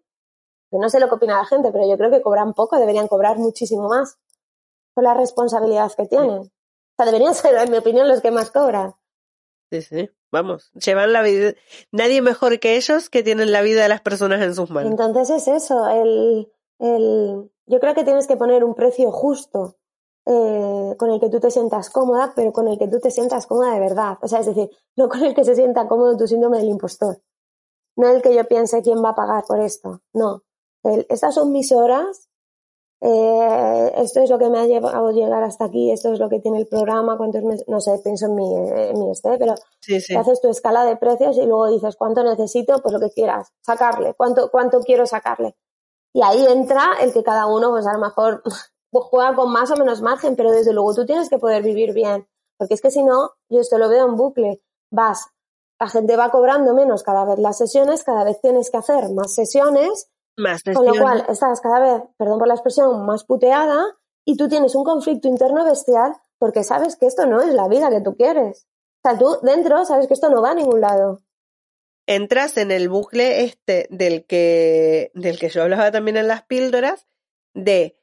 Que 0.71 0.79
no 0.79 0.89
sé 0.89 1.01
lo 1.01 1.09
que 1.09 1.17
opina 1.17 1.37
la 1.37 1.45
gente, 1.45 1.71
pero 1.71 1.87
yo 1.87 1.99
creo 1.99 2.11
que 2.11 2.23
cobran 2.23 2.55
poco, 2.55 2.79
deberían 2.79 3.09
cobrar 3.09 3.37
muchísimo 3.37 3.89
más 3.89 4.19
por 4.95 5.05
la 5.05 5.15
responsabilidad 5.15 5.93
que 5.93 6.07
tienen. 6.07 6.39
O 6.39 6.51
sea, 6.97 7.07
deberían 7.07 7.35
ser, 7.35 7.55
en 7.57 7.71
mi 7.71 7.77
opinión, 7.77 8.09
los 8.09 8.23
que 8.23 8.31
más 8.31 8.51
cobran. 8.51 8.95
Sí, 9.71 9.83
sí. 9.83 10.11
Vamos, 10.31 10.73
llevan 10.73 11.13
la 11.13 11.21
vida. 11.21 11.53
Nadie 11.91 12.23
mejor 12.23 12.59
que 12.59 12.77
ellos 12.77 13.11
que 13.11 13.23
tienen 13.23 13.53
la 13.53 13.61
vida 13.61 13.83
de 13.83 13.89
las 13.91 14.01
personas 14.01 14.41
en 14.41 14.55
sus 14.55 14.71
manos. 14.71 14.91
Entonces 14.91 15.29
es 15.29 15.47
eso, 15.47 15.87
el, 15.89 16.51
el, 16.79 17.51
yo 17.67 17.81
creo 17.81 17.95
que 17.95 18.05
tienes 18.05 18.27
que 18.27 18.39
poner 18.39 18.65
un 18.65 18.75
precio 18.75 19.13
justo 19.13 19.77
eh, 20.25 20.95
con 20.99 21.11
el 21.11 21.19
que 21.19 21.29
tú 21.29 21.41
te 21.41 21.51
sientas 21.51 21.91
cómoda, 21.91 22.33
pero 22.37 22.53
con 22.53 22.69
el 22.69 22.79
que 22.79 22.87
tú 22.87 23.01
te 23.01 23.11
sientas 23.11 23.47
cómoda 23.47 23.75
de 23.75 23.81
verdad. 23.81 24.19
O 24.23 24.29
sea, 24.29 24.41
es 24.41 24.47
decir, 24.47 24.71
no 24.97 25.09
con 25.09 25.25
el 25.25 25.35
que 25.35 25.45
se 25.45 25.57
sienta 25.57 25.89
cómodo 25.89 26.17
tu 26.17 26.29
síndrome 26.29 26.59
del 26.59 26.69
impostor. 26.69 27.21
No 27.97 28.09
el 28.09 28.23
que 28.23 28.35
yo 28.35 28.45
piense 28.45 28.83
quién 28.83 29.03
va 29.05 29.11
a 29.11 29.15
pagar 29.15 29.45
por 29.47 29.61
esto. 29.61 30.01
No. 30.13 30.43
estas 30.83 31.35
son 31.35 31.53
mis 31.53 31.73
horas. 31.73 32.29
Eh, 33.01 33.93
esto 33.97 34.21
es 34.21 34.31
lo 34.31 34.39
que 34.39 34.49
me 34.49 34.61
ha 34.61 34.67
llevado 34.67 35.09
a 35.09 35.13
llegar 35.13 35.43
hasta 35.43 35.65
aquí. 35.65 35.91
Esto 35.91 36.13
es 36.13 36.21
lo 36.21 36.29
que 36.29 36.39
tiene 36.39 36.59
el 36.59 36.69
programa. 36.69 37.17
Cuántos 37.17 37.43
meses, 37.43 37.67
no 37.69 37.81
sé, 37.81 37.99
pienso 37.99 38.27
en 38.27 38.35
mi, 38.37 38.55
en 38.55 38.99
mi 38.99 39.11
este, 39.11 39.37
pero 39.39 39.55
haces 40.19 40.41
tu 40.41 40.49
escala 40.49 40.85
de 40.85 40.97
precios 40.97 41.37
y 41.37 41.47
luego 41.47 41.69
dices 41.69 41.97
cuánto 41.97 42.23
necesito, 42.23 42.79
pues 42.81 42.93
lo 42.93 43.01
que 43.01 43.11
quieras, 43.11 43.53
sacarle, 43.61 44.15
cuánto, 44.15 44.51
cuánto 44.51 44.81
quiero 44.81 45.05
sacarle. 45.05 45.57
Y 46.15 46.23
ahí 46.23 46.47
entra 46.47 46.93
el 47.01 47.13
que 47.13 47.25
cada 47.25 47.47
uno, 47.47 47.71
pues 47.71 47.87
a 47.87 47.93
lo 47.93 47.99
mejor 47.99 48.43
pues 48.93 49.07
juega 49.07 49.35
con 49.35 49.51
más 49.51 49.71
o 49.71 49.77
menos 49.77 50.03
margen, 50.03 50.37
pero 50.37 50.53
desde 50.53 50.75
luego 50.75 50.95
tú 50.95 51.07
tienes 51.07 51.31
que 51.31 51.39
poder 51.39 51.63
vivir 51.63 51.95
bien, 51.95 52.29
porque 52.59 52.75
es 52.75 52.83
que 52.83 52.91
si 52.91 53.03
no, 53.03 53.33
yo 53.49 53.61
esto 53.61 53.79
lo 53.79 53.89
veo 53.89 54.07
en 54.07 54.17
bucle, 54.17 54.61
vas, 54.91 55.29
la 55.81 55.89
gente 55.89 56.15
va 56.15 56.31
cobrando 56.31 56.75
menos 56.75 57.03
cada 57.03 57.25
vez 57.25 57.39
las 57.39 57.57
sesiones, 57.57 58.05
cada 58.05 58.23
vez 58.23 58.39
tienes 58.43 58.71
que 58.71 58.77
hacer 58.77 59.09
más 59.09 59.35
sesiones, 59.35 60.11
más 60.37 60.63
con 60.63 60.87
lo 60.87 60.93
cual 60.95 61.25
estás 61.27 61.61
cada 61.63 61.81
vez, 61.81 62.03
perdón 62.19 62.39
por 62.39 62.49
la 62.49 62.55
expresión, 62.55 63.07
más 63.07 63.25
puteada 63.25 63.83
y 64.27 64.37
tú 64.37 64.49
tienes 64.49 64.75
un 64.75 64.85
conflicto 64.85 65.27
interno 65.27 65.65
bestial 65.65 66.15
porque 66.39 66.63
sabes 66.63 66.97
que 66.97 67.07
esto 67.07 67.27
no 67.27 67.41
es 67.41 67.55
la 67.55 67.69
vida 67.69 67.89
que 67.91 68.03
tú 68.03 68.15
quieres. 68.15 68.67
O 69.03 69.09
sea, 69.09 69.19
tú 69.19 69.39
dentro 69.43 69.85
sabes 69.87 70.07
que 70.07 70.15
esto 70.15 70.29
no 70.29 70.43
va 70.43 70.51
a 70.51 70.55
ningún 70.55 70.81
lado. 70.81 71.21
Entras 72.07 72.59
en 72.59 72.71
el 72.71 72.89
bucle 72.89 73.45
este 73.45 73.87
del 73.91 74.27
que, 74.27 75.11
del 75.15 75.39
que 75.39 75.49
yo 75.49 75.63
hablaba 75.63 75.91
también 75.91 76.17
en 76.17 76.29
las 76.29 76.43
píldoras, 76.43 77.07
de 77.55 78.02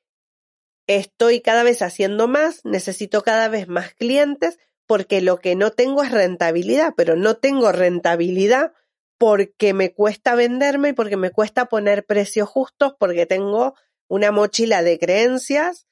estoy 0.89 1.41
cada 1.41 1.62
vez 1.62 1.84
haciendo 1.84 2.28
más, 2.28 2.65
necesito 2.65 3.21
cada 3.21 3.47
vez 3.47 3.67
más 3.67 3.93
clientes 3.93 4.58
porque 4.88 5.21
lo 5.21 5.38
que 5.38 5.56
no 5.56 5.69
tengo 5.71 6.02
es 6.02 6.12
rentabilidad, 6.12 6.93
pero 6.97 7.15
no 7.15 7.38
tengo 7.38 7.71
rentabilidad 7.71 8.73
porque 9.19 9.75
me 9.75 9.93
cuesta 9.93 10.34
venderme 10.34 10.89
y 10.89 10.93
porque 10.93 11.15
me 11.15 11.30
cuesta 11.30 11.65
poner 11.65 12.06
precios 12.06 12.49
justos 12.49 12.95
porque 12.97 13.28
tengo 13.28 13.75
una 14.08 14.32
mochila 14.32 14.82
de 14.82 14.97
creencias 14.97 15.86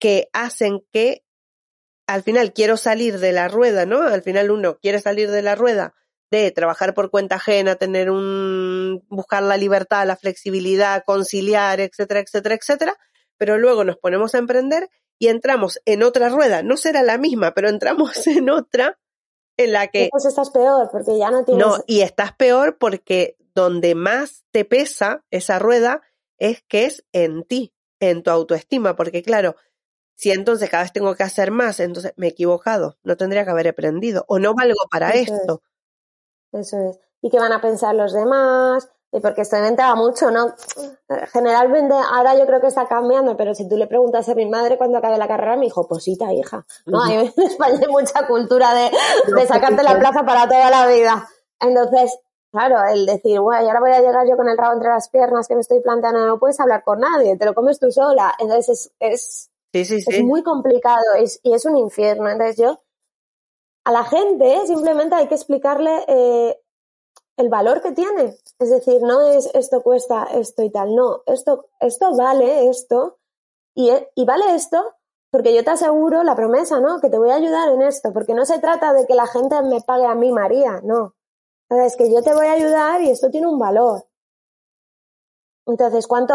que 0.00 0.28
hacen 0.32 0.84
que 0.90 1.22
al 2.08 2.24
final 2.24 2.52
quiero 2.52 2.76
salir 2.76 3.20
de 3.20 3.30
la 3.30 3.46
rueda, 3.46 3.86
¿no? 3.86 4.02
Al 4.02 4.22
final 4.22 4.50
uno 4.50 4.78
quiere 4.78 5.00
salir 5.00 5.30
de 5.30 5.42
la 5.42 5.54
rueda 5.54 5.94
de 6.32 6.50
trabajar 6.50 6.94
por 6.94 7.10
cuenta 7.10 7.36
ajena, 7.36 7.76
tener 7.76 8.10
un, 8.10 9.04
buscar 9.08 9.44
la 9.44 9.56
libertad, 9.56 10.04
la 10.04 10.16
flexibilidad, 10.16 11.04
conciliar, 11.06 11.78
etcétera, 11.78 12.20
etcétera, 12.20 12.56
etcétera, 12.56 12.96
pero 13.42 13.58
luego 13.58 13.82
nos 13.82 13.96
ponemos 13.96 14.36
a 14.36 14.38
emprender 14.38 14.88
y 15.18 15.26
entramos 15.26 15.80
en 15.84 16.04
otra 16.04 16.28
rueda. 16.28 16.62
No 16.62 16.76
será 16.76 17.02
la 17.02 17.18
misma, 17.18 17.54
pero 17.54 17.68
entramos 17.68 18.24
en 18.28 18.48
otra 18.48 19.00
en 19.56 19.72
la 19.72 19.88
que... 19.88 20.10
Pues 20.12 20.26
estás 20.26 20.50
peor, 20.50 20.88
porque 20.92 21.18
ya 21.18 21.28
no 21.32 21.44
tienes... 21.44 21.66
No, 21.66 21.82
y 21.88 22.02
estás 22.02 22.36
peor 22.36 22.78
porque 22.78 23.36
donde 23.52 23.96
más 23.96 24.44
te 24.52 24.64
pesa 24.64 25.24
esa 25.32 25.58
rueda 25.58 26.02
es 26.38 26.62
que 26.62 26.84
es 26.84 27.04
en 27.10 27.42
ti, 27.42 27.74
en 27.98 28.22
tu 28.22 28.30
autoestima, 28.30 28.94
porque 28.94 29.24
claro, 29.24 29.56
si 30.14 30.30
entonces 30.30 30.70
cada 30.70 30.84
vez 30.84 30.92
tengo 30.92 31.16
que 31.16 31.24
hacer 31.24 31.50
más, 31.50 31.80
entonces 31.80 32.12
me 32.14 32.28
he 32.28 32.30
equivocado, 32.30 32.96
no 33.02 33.16
tendría 33.16 33.44
que 33.44 33.50
haber 33.50 33.66
aprendido 33.66 34.24
o 34.28 34.38
no 34.38 34.54
valgo 34.54 34.86
para 34.88 35.10
esto. 35.10 35.62
Eso 36.52 36.76
es. 36.90 37.00
¿Y 37.20 37.28
qué 37.28 37.40
van 37.40 37.52
a 37.52 37.60
pensar 37.60 37.96
los 37.96 38.12
demás? 38.12 38.88
Y 39.12 39.20
porque 39.20 39.42
esto 39.42 39.56
me 39.58 39.68
entraba 39.68 39.94
mucho, 39.94 40.30
¿no? 40.30 40.54
Generalmente, 41.32 41.94
ahora 41.94 42.36
yo 42.36 42.46
creo 42.46 42.60
que 42.60 42.68
está 42.68 42.88
cambiando, 42.88 43.36
pero 43.36 43.54
si 43.54 43.68
tú 43.68 43.76
le 43.76 43.86
preguntas 43.86 44.28
a 44.28 44.34
mi 44.34 44.46
madre 44.46 44.78
cuando 44.78 44.98
acabe 44.98 45.18
la 45.18 45.28
carrera, 45.28 45.56
me 45.56 45.66
dijo, 45.66 45.86
posita, 45.86 46.32
hija. 46.32 46.64
No, 46.86 47.02
hay 47.02 47.16
en 47.36 47.44
España 47.44 47.78
hay 47.82 47.88
mucha 47.88 48.26
cultura 48.26 48.72
de, 48.74 48.90
de 49.34 49.46
sacarte 49.46 49.82
la 49.82 49.98
plaza 49.98 50.24
para 50.24 50.48
toda 50.48 50.70
la 50.70 50.86
vida. 50.86 51.28
Entonces, 51.60 52.18
claro, 52.50 52.76
el 52.90 53.04
decir, 53.04 53.38
bueno, 53.40 53.64
y 53.64 53.68
ahora 53.68 53.80
voy 53.80 53.92
a 53.92 54.00
llegar 54.00 54.26
yo 54.26 54.36
con 54.36 54.48
el 54.48 54.56
rabo 54.56 54.72
entre 54.72 54.88
las 54.88 55.10
piernas 55.10 55.46
que 55.46 55.54
me 55.54 55.60
estoy 55.60 55.80
planteando, 55.80 56.26
no 56.26 56.38
puedes 56.38 56.58
hablar 56.58 56.82
con 56.82 57.00
nadie, 57.00 57.36
te 57.36 57.44
lo 57.44 57.52
comes 57.54 57.78
tú 57.78 57.92
sola. 57.92 58.34
Entonces 58.38 58.68
es, 58.70 58.92
es 58.98 59.52
Sí, 59.72 59.86
sí, 59.86 60.00
sí. 60.02 60.16
Es 60.16 60.22
muy 60.22 60.42
complicado 60.42 61.02
es, 61.18 61.40
y 61.42 61.54
es 61.54 61.64
un 61.64 61.76
infierno. 61.76 62.28
Entonces 62.28 62.56
yo, 62.58 62.82
a 63.84 63.92
la 63.92 64.04
gente 64.04 64.66
simplemente 64.66 65.14
hay 65.14 65.28
que 65.28 65.34
explicarle 65.34 66.04
eh, 66.08 66.61
el 67.36 67.48
valor 67.48 67.82
que 67.82 67.92
tiene. 67.92 68.36
Es 68.58 68.70
decir, 68.70 69.02
no 69.02 69.22
es 69.22 69.50
esto 69.54 69.82
cuesta 69.82 70.24
esto 70.32 70.62
y 70.62 70.70
tal, 70.70 70.94
no, 70.94 71.22
esto, 71.26 71.66
esto 71.80 72.16
vale 72.16 72.68
esto 72.68 73.18
y, 73.74 73.90
y 74.14 74.24
vale 74.24 74.54
esto 74.54 74.94
porque 75.32 75.54
yo 75.54 75.64
te 75.64 75.70
aseguro 75.70 76.22
la 76.24 76.36
promesa, 76.36 76.78
¿no? 76.78 77.00
Que 77.00 77.08
te 77.08 77.16
voy 77.16 77.30
a 77.30 77.36
ayudar 77.36 77.70
en 77.70 77.80
esto, 77.80 78.12
porque 78.12 78.34
no 78.34 78.44
se 78.44 78.58
trata 78.58 78.92
de 78.92 79.06
que 79.06 79.14
la 79.14 79.26
gente 79.26 79.62
me 79.62 79.80
pague 79.80 80.04
a 80.04 80.14
mí, 80.14 80.30
María, 80.30 80.82
no. 80.84 81.14
Es 81.70 81.96
que 81.96 82.12
yo 82.12 82.22
te 82.22 82.34
voy 82.34 82.48
a 82.48 82.52
ayudar 82.52 83.00
y 83.00 83.08
esto 83.08 83.30
tiene 83.30 83.46
un 83.46 83.58
valor. 83.58 84.04
Entonces, 85.66 86.06
¿cuánto? 86.06 86.34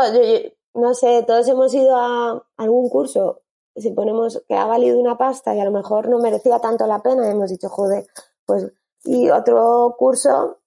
no 0.74 0.94
sé, 0.96 1.24
todos 1.28 1.48
hemos 1.48 1.72
ido 1.76 1.96
a 1.96 2.44
algún 2.58 2.90
curso, 2.90 3.42
si 3.76 3.92
ponemos 3.92 4.44
que 4.48 4.56
ha 4.56 4.66
valido 4.66 5.00
una 5.00 5.16
pasta 5.16 5.54
y 5.54 5.60
a 5.60 5.66
lo 5.66 5.72
mejor 5.72 6.10
no 6.10 6.18
merecía 6.18 6.60
tanto 6.60 6.88
la 6.88 7.04
pena, 7.04 7.30
hemos 7.30 7.52
dicho, 7.52 7.70
joder, 7.70 8.08
pues, 8.48 8.72
y 9.04 9.30
otro 9.30 9.96
curso, 9.98 10.58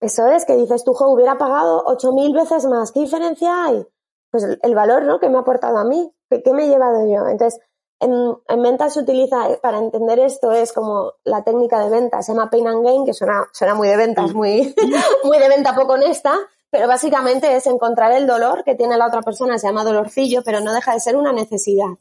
eso 0.00 0.26
es, 0.26 0.44
que 0.44 0.56
dices 0.56 0.84
tú, 0.84 0.92
jo, 0.92 1.08
hubiera 1.08 1.38
pagado 1.38 1.82
ocho 1.86 2.12
mil 2.12 2.34
veces 2.34 2.66
más, 2.66 2.92
¿qué 2.92 3.00
diferencia 3.00 3.64
hay? 3.64 3.86
Pues 4.30 4.44
el, 4.60 4.74
valor, 4.74 5.04
¿no? 5.04 5.18
Que 5.18 5.28
me 5.28 5.38
ha 5.38 5.40
aportado 5.40 5.78
a 5.78 5.84
mí, 5.84 6.12
¿qué, 6.28 6.52
me 6.52 6.64
he 6.64 6.68
llevado 6.68 7.06
yo? 7.06 7.26
Entonces, 7.28 7.60
en, 8.00 8.12
en, 8.48 8.62
ventas 8.62 8.92
se 8.94 9.00
utiliza, 9.00 9.50
eh, 9.50 9.58
para 9.62 9.78
entender 9.78 10.18
esto, 10.18 10.52
es 10.52 10.72
como 10.72 11.14
la 11.24 11.42
técnica 11.44 11.82
de 11.82 11.88
ventas, 11.88 12.26
se 12.26 12.32
llama 12.32 12.50
Pain 12.50 12.68
and 12.68 12.84
Gain, 12.84 13.06
que 13.06 13.14
suena, 13.14 13.48
suena 13.52 13.74
muy 13.74 13.88
de 13.88 13.96
ventas, 13.96 14.34
muy, 14.34 14.74
muy 15.24 15.38
de 15.38 15.48
venta 15.48 15.74
poco 15.74 15.94
honesta, 15.94 16.36
pero 16.70 16.88
básicamente 16.88 17.56
es 17.56 17.66
encontrar 17.66 18.12
el 18.12 18.26
dolor 18.26 18.64
que 18.64 18.74
tiene 18.74 18.98
la 18.98 19.06
otra 19.06 19.22
persona, 19.22 19.58
se 19.58 19.68
llama 19.68 19.84
dolorcillo, 19.84 20.42
pero 20.44 20.60
no 20.60 20.74
deja 20.74 20.92
de 20.92 21.00
ser 21.00 21.16
una 21.16 21.32
necesidad. 21.32 21.94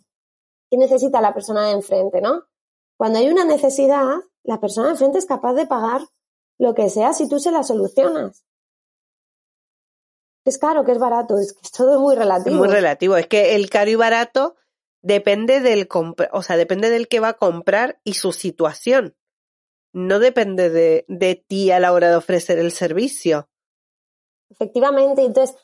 ¿Qué 0.69 0.77
necesita 0.77 1.21
la 1.21 1.33
persona 1.33 1.67
de 1.67 1.71
enfrente, 1.71 2.19
no? 2.19 2.43
Cuando 2.97 3.19
hay 3.19 3.29
una 3.29 3.45
necesidad, 3.45 4.05
la 4.43 4.59
persona 4.59 4.87
de 4.87 4.93
enfrente 4.93 5.19
es 5.19 5.25
capaz 5.25 5.53
de 5.53 5.67
pagar 5.67 6.01
lo 6.57 6.73
que 6.73 6.89
sea 6.89 7.13
si 7.13 7.27
tú 7.27 7.39
se 7.39 7.51
la 7.51 7.63
solucionas. 7.63 8.43
Es 10.45 10.57
caro, 10.57 10.85
que 10.85 10.91
es 10.91 10.99
barato, 10.99 11.39
es 11.39 11.53
que 11.53 11.61
es 11.63 11.71
todo 11.71 11.99
muy 11.99 12.15
relativo. 12.15 12.57
muy 12.57 12.67
relativo, 12.67 13.17
es 13.17 13.27
que 13.27 13.55
el 13.55 13.69
caro 13.69 13.89
y 13.89 13.95
barato 13.95 14.55
depende 15.01 15.59
del 15.59 15.87
o 16.31 16.43
sea, 16.43 16.57
depende 16.57 16.89
del 16.89 17.07
que 17.07 17.19
va 17.19 17.29
a 17.29 17.37
comprar 17.37 17.99
y 18.03 18.13
su 18.13 18.31
situación. 18.31 19.15
No 19.91 20.19
depende 20.19 20.69
de, 20.69 21.05
de 21.07 21.35
ti 21.35 21.71
a 21.71 21.79
la 21.79 21.93
hora 21.93 22.09
de 22.09 22.15
ofrecer 22.15 22.59
el 22.59 22.71
servicio. 22.71 23.49
Efectivamente, 24.49 25.23
entonces 25.23 25.55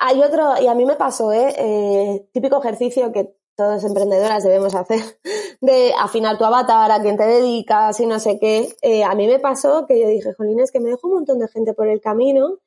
hay 0.00 0.22
otro, 0.22 0.60
y 0.60 0.66
a 0.66 0.74
mí 0.74 0.84
me 0.84 0.96
pasó, 0.96 1.32
¿eh? 1.32 1.54
¿eh? 1.56 2.28
típico 2.32 2.60
ejercicio 2.60 3.12
que 3.12 3.36
todas 3.60 3.84
emprendedoras 3.84 4.42
debemos 4.42 4.74
hacer, 4.74 5.00
de 5.60 5.92
afinar 5.98 6.38
tu 6.38 6.44
avatar, 6.44 6.90
a 6.90 7.02
quién 7.02 7.18
te 7.18 7.26
dedicas 7.26 8.00
y 8.00 8.06
no 8.06 8.18
sé 8.18 8.38
qué. 8.38 8.74
Eh, 8.80 9.04
a 9.04 9.14
mí 9.14 9.26
me 9.26 9.38
pasó 9.38 9.84
que 9.86 10.00
yo 10.00 10.08
dije, 10.08 10.32
Jolín, 10.32 10.60
es 10.60 10.72
que 10.72 10.80
me 10.80 10.88
dejo 10.88 11.08
un 11.08 11.14
montón 11.16 11.38
de 11.38 11.48
gente 11.48 11.74
por 11.74 11.86
el 11.86 12.00
camino 12.00 12.58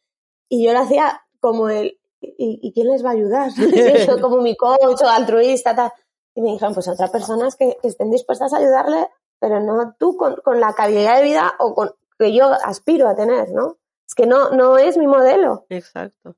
y 0.50 0.64
yo 0.64 0.72
lo 0.72 0.82
hacía 0.82 1.24
como 1.40 1.70
el, 1.70 2.00
¿y, 2.22 2.72
quién 2.74 2.90
les 2.90 3.04
va 3.04 3.10
a 3.10 3.14
ayudar? 3.14 3.50
yo 4.08 4.22
como 4.22 4.38
mi 4.42 4.56
coach 4.56 5.02
o 5.04 5.10
altruista, 5.10 5.76
tal. 5.76 5.92
Y 6.36 6.42
me 6.42 6.52
dijeron, 6.52 6.76
pues 6.76 6.88
otras 6.88 7.10
personas 7.10 7.56
que, 7.56 7.78
estén 7.82 8.12
dispuestas 8.12 8.54
a 8.54 8.58
ayudarle, 8.58 9.10
pero 9.40 9.62
no 9.62 9.96
tú 9.98 10.16
con, 10.16 10.36
con 10.44 10.60
la 10.60 10.74
calidad 10.74 11.18
de 11.18 11.24
vida 11.24 11.54
o 11.58 11.74
con 11.74 11.90
que 12.20 12.32
yo 12.34 12.52
aspiro 12.64 13.08
a 13.08 13.16
tener, 13.16 13.50
¿no? 13.50 13.78
Es 14.08 14.14
que 14.14 14.28
no, 14.28 14.52
no 14.52 14.78
es 14.78 14.96
mi 14.96 15.08
modelo. 15.08 15.66
Exacto. 15.70 16.36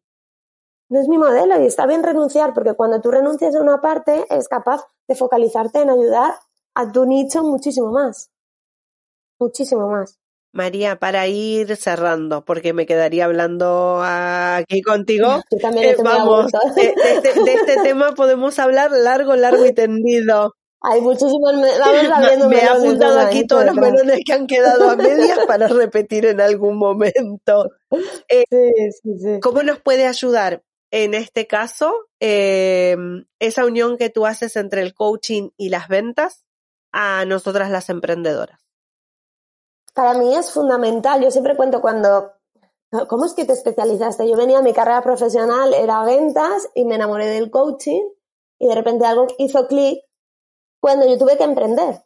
No 0.88 1.02
es 1.02 1.08
mi 1.08 1.18
modelo 1.18 1.60
y 1.62 1.66
está 1.66 1.88
bien 1.88 2.04
renunciar 2.04 2.54
porque 2.54 2.74
cuando 2.74 3.02
tú 3.02 3.10
renuncias 3.10 3.56
a 3.56 3.62
una 3.62 3.82
parte 3.82 4.26
es 4.30 4.48
capaz 4.48 4.84
de 5.08 5.16
focalizarte 5.16 5.82
en 5.82 5.90
ayudar 5.90 6.36
a 6.76 6.92
tu 6.92 7.06
nicho 7.06 7.44
muchísimo 7.44 7.92
más. 7.92 8.30
Muchísimo 9.40 9.90
más. 9.90 10.20
María, 10.56 10.98
para 10.98 11.28
ir 11.28 11.76
cerrando, 11.76 12.46
porque 12.46 12.72
me 12.72 12.86
quedaría 12.86 13.26
hablando 13.26 14.02
aquí 14.02 14.82
contigo. 14.82 15.42
Yo 15.52 15.58
también 15.58 15.90
eh, 15.90 15.96
vamos, 16.02 16.50
de, 16.76 16.94
este, 16.98 17.42
de, 17.44 17.54
este, 17.54 17.78
tema 17.84 18.14
podemos 18.14 18.58
hablar 18.60 18.92
largo, 18.92 19.36
largo 19.36 19.66
y 19.66 19.74
tendido. 19.74 20.54
Hay 20.82 21.02
muchísimos, 21.02 21.52
vamos 21.52 22.48
Me 22.50 22.58
he 22.58 22.68
apuntado 22.68 23.20
aquí 23.20 23.48
todos 23.48 23.66
los 23.66 23.76
melones 23.76 24.20
que 24.24 24.34
han 24.34 24.46
quedado 24.46 24.92
a 24.92 24.96
medias 24.96 25.40
para 25.48 25.68
repetir 25.68 26.28
en 26.28 26.40
algún 26.40 26.78
momento. 26.78 27.72
Eh, 28.30 28.46
sí, 28.50 28.92
sí, 29.02 29.20
sí. 29.20 29.40
¿Cómo 29.42 29.64
nos 29.64 29.80
puede 29.80 30.06
ayudar 30.06 30.62
en 31.04 31.14
este 31.14 31.46
caso 31.46 31.94
eh, 32.20 32.96
esa 33.40 33.66
unión 33.66 33.98
que 33.98 34.10
tú 34.10 34.26
haces 34.26 34.56
entre 34.56 34.82
el 34.82 34.94
coaching 34.94 35.50
y 35.58 35.70
las 35.70 35.88
ventas 35.88 36.46
a 36.92 37.26
nosotras 37.26 37.70
las 37.70 37.90
emprendedoras? 37.90 38.62
Para 39.94 40.14
mí 40.14 40.36
es 40.36 40.52
fundamental. 40.52 41.22
Yo 41.22 41.32
siempre 41.32 41.56
cuento 41.56 41.82
cuando 41.82 42.36
¿Cómo 43.10 43.26
es 43.26 43.34
que 43.34 43.46
te 43.46 43.54
especializaste? 43.54 44.30
Yo 44.30 44.38
venía, 44.38 44.62
mi 44.62 44.74
carrera 44.74 45.02
profesional 45.02 45.74
era 45.74 46.04
ventas 46.04 46.70
y 46.74 46.86
me 46.86 46.96
enamoré 46.96 47.26
del 47.26 47.52
coaching 47.52 48.02
y 48.58 48.68
de 48.68 48.76
repente 48.76 49.06
algo 49.06 49.28
hizo 49.38 49.68
clic 49.68 50.04
cuando 50.80 51.06
yo 51.06 51.18
tuve 51.18 51.38
que 51.38 51.44
emprender. 51.44 52.04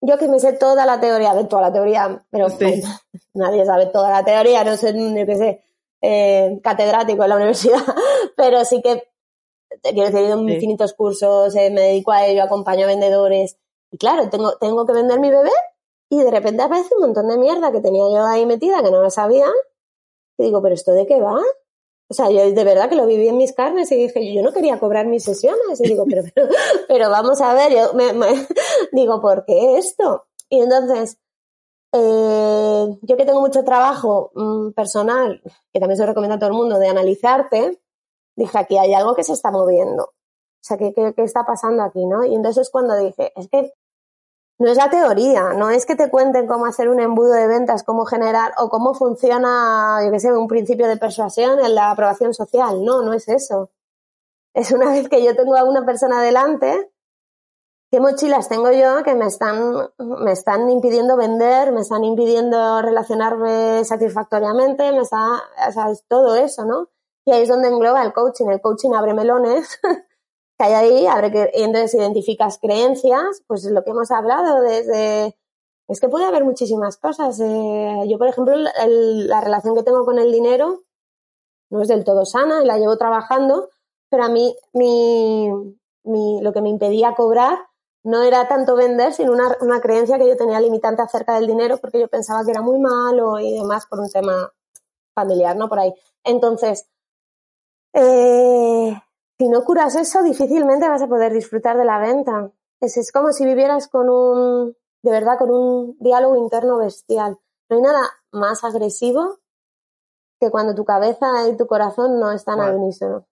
Yo 0.00 0.18
que 0.18 0.28
me 0.28 0.38
sé 0.38 0.52
toda 0.54 0.86
la 0.86 1.00
teoría, 1.00 1.34
de 1.34 1.44
toda 1.44 1.62
la 1.62 1.72
teoría, 1.72 2.24
pero 2.30 2.46
nadie 3.34 3.66
sabe 3.66 3.86
toda 3.86 4.10
la 4.10 4.24
teoría, 4.24 4.64
no 4.64 4.76
sé, 4.76 4.94
yo 4.94 5.26
qué 5.26 5.36
sé, 5.36 5.64
eh, 6.02 6.60
catedrático 6.62 7.22
en 7.22 7.28
la 7.28 7.36
universidad, 7.36 7.80
pero 8.36 8.64
sí 8.64 8.82
que 8.82 9.08
he 9.82 9.92
tenido 9.92 10.40
infinitos 10.48 10.94
cursos, 10.94 11.54
eh, 11.56 11.70
me 11.70 11.82
dedico 11.82 12.12
a 12.12 12.26
ello, 12.26 12.42
acompaño 12.42 12.84
a 12.84 12.88
vendedores. 12.88 13.56
Y 13.90 13.98
claro, 13.98 14.28
tengo, 14.30 14.56
tengo 14.58 14.86
que 14.86 14.92
vender 14.92 15.20
mi 15.20 15.30
bebé 15.30 15.50
y 16.08 16.18
de 16.22 16.30
repente 16.30 16.62
aparece 16.62 16.94
un 16.94 17.02
montón 17.02 17.28
de 17.28 17.38
mierda 17.38 17.72
que 17.72 17.80
tenía 17.80 18.04
yo 18.08 18.24
ahí 18.24 18.46
metida 18.46 18.82
que 18.82 18.90
no 18.90 19.00
lo 19.00 19.10
sabía. 19.10 19.46
Y 20.38 20.44
digo, 20.44 20.62
¿pero 20.62 20.74
esto 20.74 20.92
de 20.92 21.06
qué 21.06 21.20
va? 21.20 21.40
O 22.08 22.14
sea, 22.14 22.30
yo 22.30 22.52
de 22.52 22.64
verdad 22.64 22.88
que 22.88 22.94
lo 22.94 23.06
viví 23.06 23.28
en 23.28 23.36
mis 23.36 23.52
carnes 23.52 23.90
y 23.90 23.96
dije, 23.96 24.32
yo 24.32 24.42
no 24.42 24.52
quería 24.52 24.78
cobrar 24.78 25.06
mis 25.06 25.24
sesiones. 25.24 25.80
Y 25.80 25.88
digo, 25.88 26.04
pero, 26.08 26.22
pero, 26.88 27.10
vamos 27.10 27.40
a 27.40 27.52
ver, 27.54 27.72
yo 27.72 27.94
me, 27.94 28.12
digo, 28.92 29.20
¿por 29.20 29.44
qué 29.44 29.78
esto? 29.78 30.26
Y 30.48 30.60
entonces, 30.60 31.18
eh, 31.96 32.98
yo 33.02 33.16
que 33.16 33.24
tengo 33.24 33.40
mucho 33.40 33.64
trabajo 33.64 34.30
mm, 34.34 34.72
personal, 34.72 35.40
que 35.72 35.80
también 35.80 35.96
se 35.96 36.06
recomienda 36.06 36.36
a 36.36 36.38
todo 36.38 36.50
el 36.50 36.56
mundo, 36.56 36.78
de 36.78 36.88
analizarte, 36.88 37.80
dije, 38.36 38.58
aquí 38.58 38.78
hay 38.78 38.94
algo 38.94 39.14
que 39.14 39.24
se 39.24 39.32
está 39.32 39.50
moviendo. 39.50 40.04
O 40.04 40.12
sea, 40.60 40.76
¿qué, 40.76 40.92
qué, 40.94 41.22
está 41.22 41.44
pasando 41.44 41.82
aquí, 41.82 42.04
no? 42.04 42.24
Y 42.24 42.34
entonces 42.34 42.62
es 42.62 42.70
cuando 42.70 42.96
dije, 42.96 43.32
es 43.36 43.48
que 43.48 43.72
no 44.58 44.70
es 44.70 44.76
la 44.76 44.90
teoría, 44.90 45.52
no 45.52 45.70
es 45.70 45.86
que 45.86 45.96
te 45.96 46.10
cuenten 46.10 46.46
cómo 46.46 46.66
hacer 46.66 46.88
un 46.88 47.00
embudo 47.00 47.32
de 47.32 47.46
ventas, 47.46 47.82
cómo 47.82 48.04
generar 48.06 48.52
o 48.58 48.68
cómo 48.68 48.94
funciona, 48.94 50.00
yo 50.04 50.10
qué 50.10 50.20
sé, 50.20 50.32
un 50.32 50.48
principio 50.48 50.88
de 50.88 50.96
persuasión 50.96 51.60
en 51.60 51.74
la 51.74 51.90
aprobación 51.90 52.34
social. 52.34 52.84
No, 52.84 53.02
no 53.02 53.12
es 53.12 53.28
eso. 53.28 53.70
Es 54.54 54.72
una 54.72 54.90
vez 54.90 55.08
que 55.08 55.22
yo 55.22 55.36
tengo 55.36 55.56
a 55.56 55.64
una 55.64 55.84
persona 55.84 56.22
delante, 56.22 56.90
qué 57.90 58.00
mochilas 58.00 58.48
tengo 58.48 58.72
yo 58.72 59.02
que 59.04 59.14
me 59.14 59.26
están, 59.26 59.90
me 59.98 60.32
están 60.32 60.68
impidiendo 60.70 61.16
vender, 61.16 61.72
me 61.72 61.80
están 61.80 62.04
impidiendo 62.04 62.82
relacionarme 62.82 63.84
satisfactoriamente, 63.84 64.92
me 64.92 65.00
está, 65.00 65.42
o 65.68 65.72
sea, 65.72 65.90
es 65.90 66.04
todo 66.08 66.34
eso, 66.36 66.64
¿no? 66.64 66.88
Y 67.24 67.32
ahí 67.32 67.42
es 67.42 67.48
donde 67.48 67.68
engloba 67.68 68.02
el 68.04 68.12
coaching. 68.12 68.46
El 68.46 68.60
coaching 68.60 68.92
abre 68.92 69.14
melones 69.14 69.80
que 70.58 70.64
hay 70.64 70.72
ahí, 70.72 71.06
abre 71.06 71.30
que, 71.30 71.50
y 71.54 71.62
entonces 71.62 71.94
identificas 71.94 72.58
creencias, 72.58 73.42
pues 73.46 73.64
lo 73.64 73.84
que 73.84 73.90
hemos 73.90 74.10
hablado 74.10 74.60
desde, 74.62 75.36
es 75.88 76.00
que 76.00 76.08
puede 76.08 76.26
haber 76.26 76.44
muchísimas 76.44 76.96
cosas. 76.96 77.38
Eh, 77.40 78.04
yo, 78.08 78.18
por 78.18 78.28
ejemplo, 78.28 78.54
la 78.56 79.40
relación 79.40 79.74
que 79.74 79.82
tengo 79.82 80.04
con 80.04 80.18
el 80.18 80.32
dinero 80.32 80.82
no 81.70 81.82
es 81.82 81.88
del 81.88 82.04
todo 82.04 82.24
sana, 82.24 82.64
la 82.64 82.78
llevo 82.78 82.96
trabajando, 82.96 83.70
pero 84.08 84.24
a 84.24 84.28
mí 84.28 84.56
mi, 84.72 85.50
mi, 86.04 86.40
lo 86.40 86.52
que 86.52 86.60
me 86.62 86.68
impedía 86.68 87.14
cobrar 87.14 87.58
no 88.06 88.22
era 88.22 88.46
tanto 88.46 88.76
vender, 88.76 89.12
sino 89.12 89.32
una, 89.32 89.56
una 89.60 89.80
creencia 89.80 90.16
que 90.16 90.28
yo 90.28 90.36
tenía 90.36 90.60
limitante 90.60 91.02
acerca 91.02 91.34
del 91.34 91.48
dinero 91.48 91.78
porque 91.78 91.98
yo 91.98 92.06
pensaba 92.06 92.44
que 92.44 92.52
era 92.52 92.62
muy 92.62 92.78
malo 92.78 93.40
y 93.40 93.58
demás 93.58 93.86
por 93.86 93.98
un 93.98 94.08
tema 94.08 94.52
familiar, 95.12 95.56
¿no? 95.56 95.68
Por 95.68 95.80
ahí. 95.80 95.92
Entonces, 96.22 96.88
eh, 97.92 98.96
si 99.36 99.48
no 99.48 99.64
curas 99.64 99.96
eso, 99.96 100.22
difícilmente 100.22 100.88
vas 100.88 101.02
a 101.02 101.08
poder 101.08 101.32
disfrutar 101.32 101.76
de 101.76 101.84
la 101.84 101.98
venta. 101.98 102.52
Es, 102.80 102.96
es 102.96 103.10
como 103.10 103.32
si 103.32 103.44
vivieras 103.44 103.88
con 103.88 104.08
un, 104.08 104.76
de 105.02 105.10
verdad, 105.10 105.36
con 105.36 105.50
un 105.50 105.96
diálogo 105.98 106.36
interno 106.36 106.76
bestial. 106.78 107.40
No 107.68 107.76
hay 107.76 107.82
nada 107.82 108.02
más 108.30 108.62
agresivo 108.62 109.40
que 110.38 110.52
cuando 110.52 110.76
tu 110.76 110.84
cabeza 110.84 111.48
y 111.48 111.56
tu 111.56 111.66
corazón 111.66 112.20
no 112.20 112.30
están 112.30 112.60
al 112.60 112.76
unísono. 112.76 113.26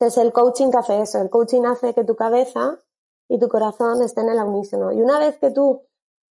Entonces 0.00 0.24
el 0.24 0.32
coaching 0.32 0.72
que 0.72 0.78
hace 0.78 1.00
eso, 1.00 1.20
el 1.20 1.30
coaching 1.30 1.62
hace 1.64 1.94
que 1.94 2.02
tu 2.02 2.16
cabeza 2.16 2.80
y 3.28 3.38
tu 3.38 3.48
corazón 3.48 4.02
estén 4.02 4.28
en 4.28 4.38
el 4.38 4.44
unísono. 4.44 4.92
Y 4.92 5.00
una 5.00 5.18
vez 5.18 5.38
que 5.38 5.50
tú 5.50 5.82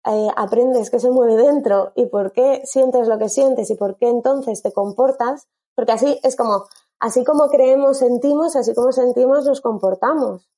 eh, 0.07 0.29
aprendes 0.37 0.91
qué 0.91 0.99
se 0.99 1.11
mueve 1.11 1.37
dentro 1.37 1.93
y 1.95 2.07
por 2.07 2.33
qué 2.33 2.63
sientes 2.65 3.09
lo 3.09 3.19
que 3.19 3.29
sientes 3.29 3.71
y 3.71 3.75
por 3.75 3.97
qué 3.97 4.09
entonces 4.09 4.63
te 4.63 4.73
comportas, 4.73 5.49
porque 5.75 5.93
así 5.93 6.19
es 6.23 6.37
como 6.37 6.65
Así 7.01 7.25
como 7.25 7.49
creemos, 7.49 7.97
sentimos, 7.97 8.57
así 8.57 8.75
como 8.75 8.93
sentimos, 8.93 9.47
nos 9.47 9.63
comportamos. 9.63 10.51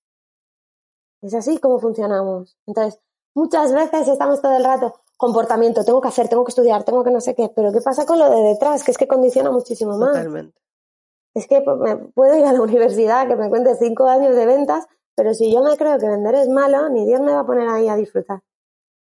Es 1.23 1.35
así 1.35 1.59
como 1.59 1.79
funcionamos. 1.79 2.59
Entonces, 2.67 3.01
muchas 3.33 3.73
veces 3.73 4.09
estamos 4.09 4.43
todo 4.43 4.57
el 4.57 4.65
rato, 4.65 4.93
comportamiento, 5.17 5.85
tengo 5.85 6.01
que 6.01 6.09
hacer, 6.09 6.29
tengo 6.29 6.45
que 6.45 6.51
estudiar, 6.51 6.83
tengo 6.83 7.05
que 7.05 7.13
no 7.13 7.21
sé 7.21 7.37
qué, 7.37 7.49
pero 7.55 7.73
¿qué 7.73 7.81
pasa 7.81 8.05
con 8.07 8.19
lo 8.19 8.29
de 8.29 8.43
detrás? 8.43 8.83
Que 8.83 8.91
es 8.91 8.99
que 8.99 9.07
condiciona 9.07 9.53
muchísimo 9.53 9.97
más. 9.97 10.09
Totalmente. 10.09 10.61
Es 11.33 11.47
que 11.47 11.61
pues, 11.61 11.79
me 11.79 11.97
puedo 11.97 12.37
ir 12.37 12.45
a 12.45 12.53
la 12.53 12.61
universidad, 12.69 13.29
que 13.29 13.37
me 13.37 13.49
cuente 13.49 13.77
cinco 13.77 14.07
años 14.07 14.35
de 14.35 14.45
ventas, 14.45 14.89
pero 15.15 15.35
si 15.35 15.53
yo 15.53 15.63
me 15.63 15.77
creo 15.77 15.99
que 15.99 16.09
vender 16.09 16.35
es 16.35 16.49
malo, 16.49 16.89
ni 16.89 17.07
Dios 17.07 17.21
me 17.21 17.33
va 17.33 17.41
a 17.41 17.47
poner 17.47 17.69
ahí 17.69 17.89
a 17.89 17.97
disfrutar. 17.97 18.41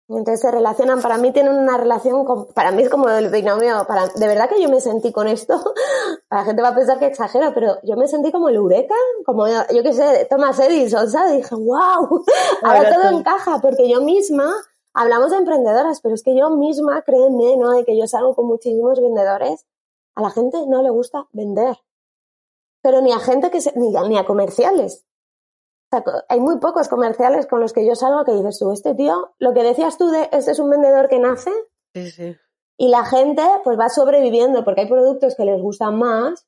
Y 0.08 0.18
entonces 0.18 0.42
se 0.42 0.50
relacionan, 0.50 1.04
para 1.04 1.20
mí 1.20 1.32
tienen 1.32 1.54
una 1.54 1.78
relación, 1.78 2.26
con, 2.26 2.48
para 2.48 2.72
mí 2.72 2.82
es 2.82 2.90
como 2.90 3.08
el 3.10 3.30
binomio, 3.30 3.86
para, 3.88 4.08
de 4.08 4.28
verdad 4.28 4.50
que 4.50 4.60
yo 4.60 4.68
me 4.68 4.82
sentí 4.82 5.12
con 5.12 5.28
esto, 5.28 5.54
la 6.32 6.44
gente 6.46 6.64
va 6.64 6.70
a 6.70 6.76
pensar 6.76 6.98
que 6.98 7.06
exagero, 7.06 7.54
pero 7.54 7.78
yo 7.84 7.96
me 7.96 8.08
sentí 8.08 8.32
como 8.32 8.50
el 8.50 8.56
Eureka, 8.56 8.96
como 9.24 9.48
yo 9.48 9.84
qué 9.84 9.94
sé, 9.94 10.26
Thomas 10.28 10.60
Edison, 10.60 11.08
¿sabes? 11.12 11.34
dije, 11.38 11.54
wow, 11.54 12.26
ahora 12.64 12.92
todo 12.92 13.20
encaja, 13.20 13.60
porque 13.62 13.88
yo 13.88 14.02
misma, 14.02 14.52
hablamos 14.96 15.30
de 15.30 15.38
emprendedoras, 15.38 16.02
pero 16.02 16.16
es 16.16 16.24
que 16.24 16.36
yo 16.36 16.50
misma, 16.50 17.04
créeme, 17.04 17.56
¿no? 17.58 17.70
De 17.70 17.86
que 17.86 17.96
yo 17.96 18.08
salgo 18.08 18.34
con 18.34 18.48
muchísimos 18.48 19.00
vendedores, 19.00 19.68
a 20.16 20.24
la 20.24 20.32
gente 20.32 20.58
no 20.66 20.82
le 20.82 20.90
gusta 20.90 21.28
vender, 21.34 21.78
pero 22.82 23.02
ni 23.02 23.12
a 23.12 23.20
gente 23.20 23.52
que 23.52 23.62
se, 23.62 23.78
ni, 23.78 23.92
ni 23.92 24.18
a 24.18 24.26
comerciales 24.26 25.06
hay 26.28 26.40
muy 26.40 26.60
pocos 26.60 26.88
comerciales 26.88 27.48
con 27.48 27.60
los 27.60 27.74
que 27.74 27.86
yo 27.86 27.96
salgo 27.96 28.24
que 28.26 28.34
dices 28.34 28.60
tú, 28.60 28.72
este 28.72 28.96
tío, 28.96 29.34
lo 29.40 29.54
que 29.54 29.64
decías 29.64 29.98
tú 29.98 30.10
de 30.10 30.30
este 30.32 30.52
es 30.52 30.60
un 30.60 30.70
vendedor 30.70 31.10
que 31.10 31.20
nace 31.20 31.52
sí, 31.94 32.12
sí. 32.12 32.36
y 32.78 32.90
la 32.90 33.06
gente 33.06 33.44
pues 33.64 33.80
va 33.80 33.90
sobreviviendo 33.90 34.64
porque 34.64 34.82
hay 34.82 34.88
productos 34.88 35.36
que 35.36 35.46
les 35.46 35.62
gustan 35.62 35.98
más 35.98 36.48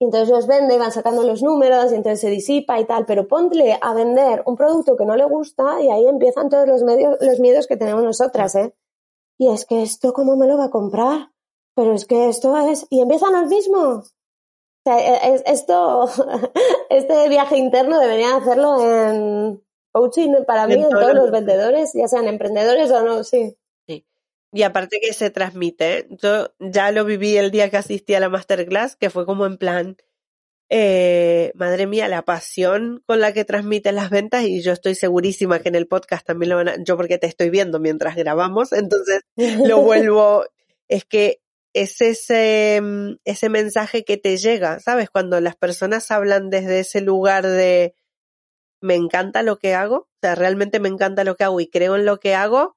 y 0.00 0.04
entonces 0.04 0.28
los 0.28 0.46
vende 0.46 0.76
y 0.76 0.78
van 0.78 0.92
sacando 0.92 1.24
los 1.24 1.42
números 1.42 1.90
y 1.90 1.96
entonces 1.96 2.20
se 2.20 2.30
disipa 2.30 2.78
y 2.78 2.84
tal, 2.84 3.04
pero 3.04 3.26
ponle 3.26 3.78
a 3.80 3.94
vender 3.94 4.42
un 4.46 4.56
producto 4.56 4.96
que 4.96 5.04
no 5.04 5.16
le 5.16 5.24
gusta 5.24 5.82
y 5.82 5.90
ahí 5.90 6.06
empiezan 6.06 6.48
todos 6.48 6.68
los, 6.68 6.82
medios, 6.84 7.16
los 7.20 7.40
miedos 7.40 7.66
que 7.66 7.76
tenemos 7.76 8.04
nosotras, 8.04 8.54
¿eh? 8.54 8.74
Y 9.38 9.48
es 9.48 9.64
que 9.66 9.82
esto, 9.82 10.12
¿cómo 10.12 10.36
me 10.36 10.46
lo 10.46 10.56
va 10.56 10.66
a 10.66 10.70
comprar? 10.70 11.32
Pero 11.74 11.94
es 11.94 12.06
que 12.06 12.28
esto 12.28 12.56
es... 12.56 12.86
Y 12.90 13.00
empiezan 13.00 13.32
los 13.32 13.48
mismos. 13.48 14.14
E, 14.88 15.42
esto, 15.46 16.08
este 16.90 17.28
viaje 17.28 17.56
interno 17.56 17.98
debería 18.00 18.36
hacerlo 18.36 18.78
en 18.80 19.62
coaching 19.92 20.44
para 20.46 20.66
mí, 20.66 20.74
en, 20.74 20.88
todos 20.88 21.14
los 21.14 21.30
vendedores, 21.30 21.92
ya 21.94 22.08
sean 22.08 22.28
emprendedores 22.28 22.90
o 22.90 23.02
no, 23.02 23.24
sí. 23.24 23.56
Sí. 23.86 24.06
Y 24.52 24.62
aparte 24.62 25.00
que 25.00 25.12
se 25.12 25.30
transmite, 25.30 26.06
yo 26.10 26.52
ya 26.58 26.92
lo 26.92 27.04
viví 27.04 27.36
el 27.36 27.50
día 27.50 27.70
que 27.70 27.76
asistí 27.76 28.14
a 28.14 28.20
la 28.20 28.28
masterclass, 28.28 28.96
que 28.96 29.10
fue 29.10 29.26
como 29.26 29.46
en 29.46 29.58
plan, 29.58 29.96
eh, 30.70 31.52
madre 31.54 31.86
mía, 31.86 32.08
la 32.08 32.22
pasión 32.22 33.02
con 33.06 33.20
la 33.20 33.32
que 33.32 33.44
transmiten 33.44 33.94
las 33.94 34.10
ventas 34.10 34.44
y 34.44 34.60
yo 34.60 34.72
estoy 34.72 34.94
segurísima 34.94 35.60
que 35.60 35.70
en 35.70 35.74
el 35.74 35.88
podcast 35.88 36.26
también 36.26 36.50
lo 36.50 36.56
van 36.56 36.68
a, 36.68 36.74
yo 36.84 36.96
porque 36.96 37.18
te 37.18 37.26
estoy 37.26 37.50
viendo 37.50 37.80
mientras 37.80 38.16
grabamos, 38.16 38.72
entonces 38.72 39.22
lo 39.66 39.80
vuelvo, 39.80 40.44
es 40.88 41.04
que 41.04 41.40
es 41.72 42.00
ese, 42.00 42.80
mm, 42.82 43.16
ese 43.24 43.48
mensaje 43.48 44.04
que 44.04 44.16
te 44.16 44.36
llega, 44.36 44.80
¿sabes? 44.80 45.10
Cuando 45.10 45.40
las 45.40 45.56
personas 45.56 46.10
hablan 46.10 46.50
desde 46.50 46.80
ese 46.80 47.00
lugar 47.00 47.46
de 47.46 47.94
me 48.80 48.94
encanta 48.94 49.42
lo 49.42 49.58
que 49.58 49.74
hago, 49.74 49.96
o 49.96 50.08
sea, 50.22 50.34
realmente 50.34 50.80
me 50.80 50.88
encanta 50.88 51.24
lo 51.24 51.36
que 51.36 51.44
hago 51.44 51.60
y 51.60 51.68
creo 51.68 51.96
en 51.96 52.04
lo 52.04 52.20
que 52.20 52.34
hago 52.34 52.76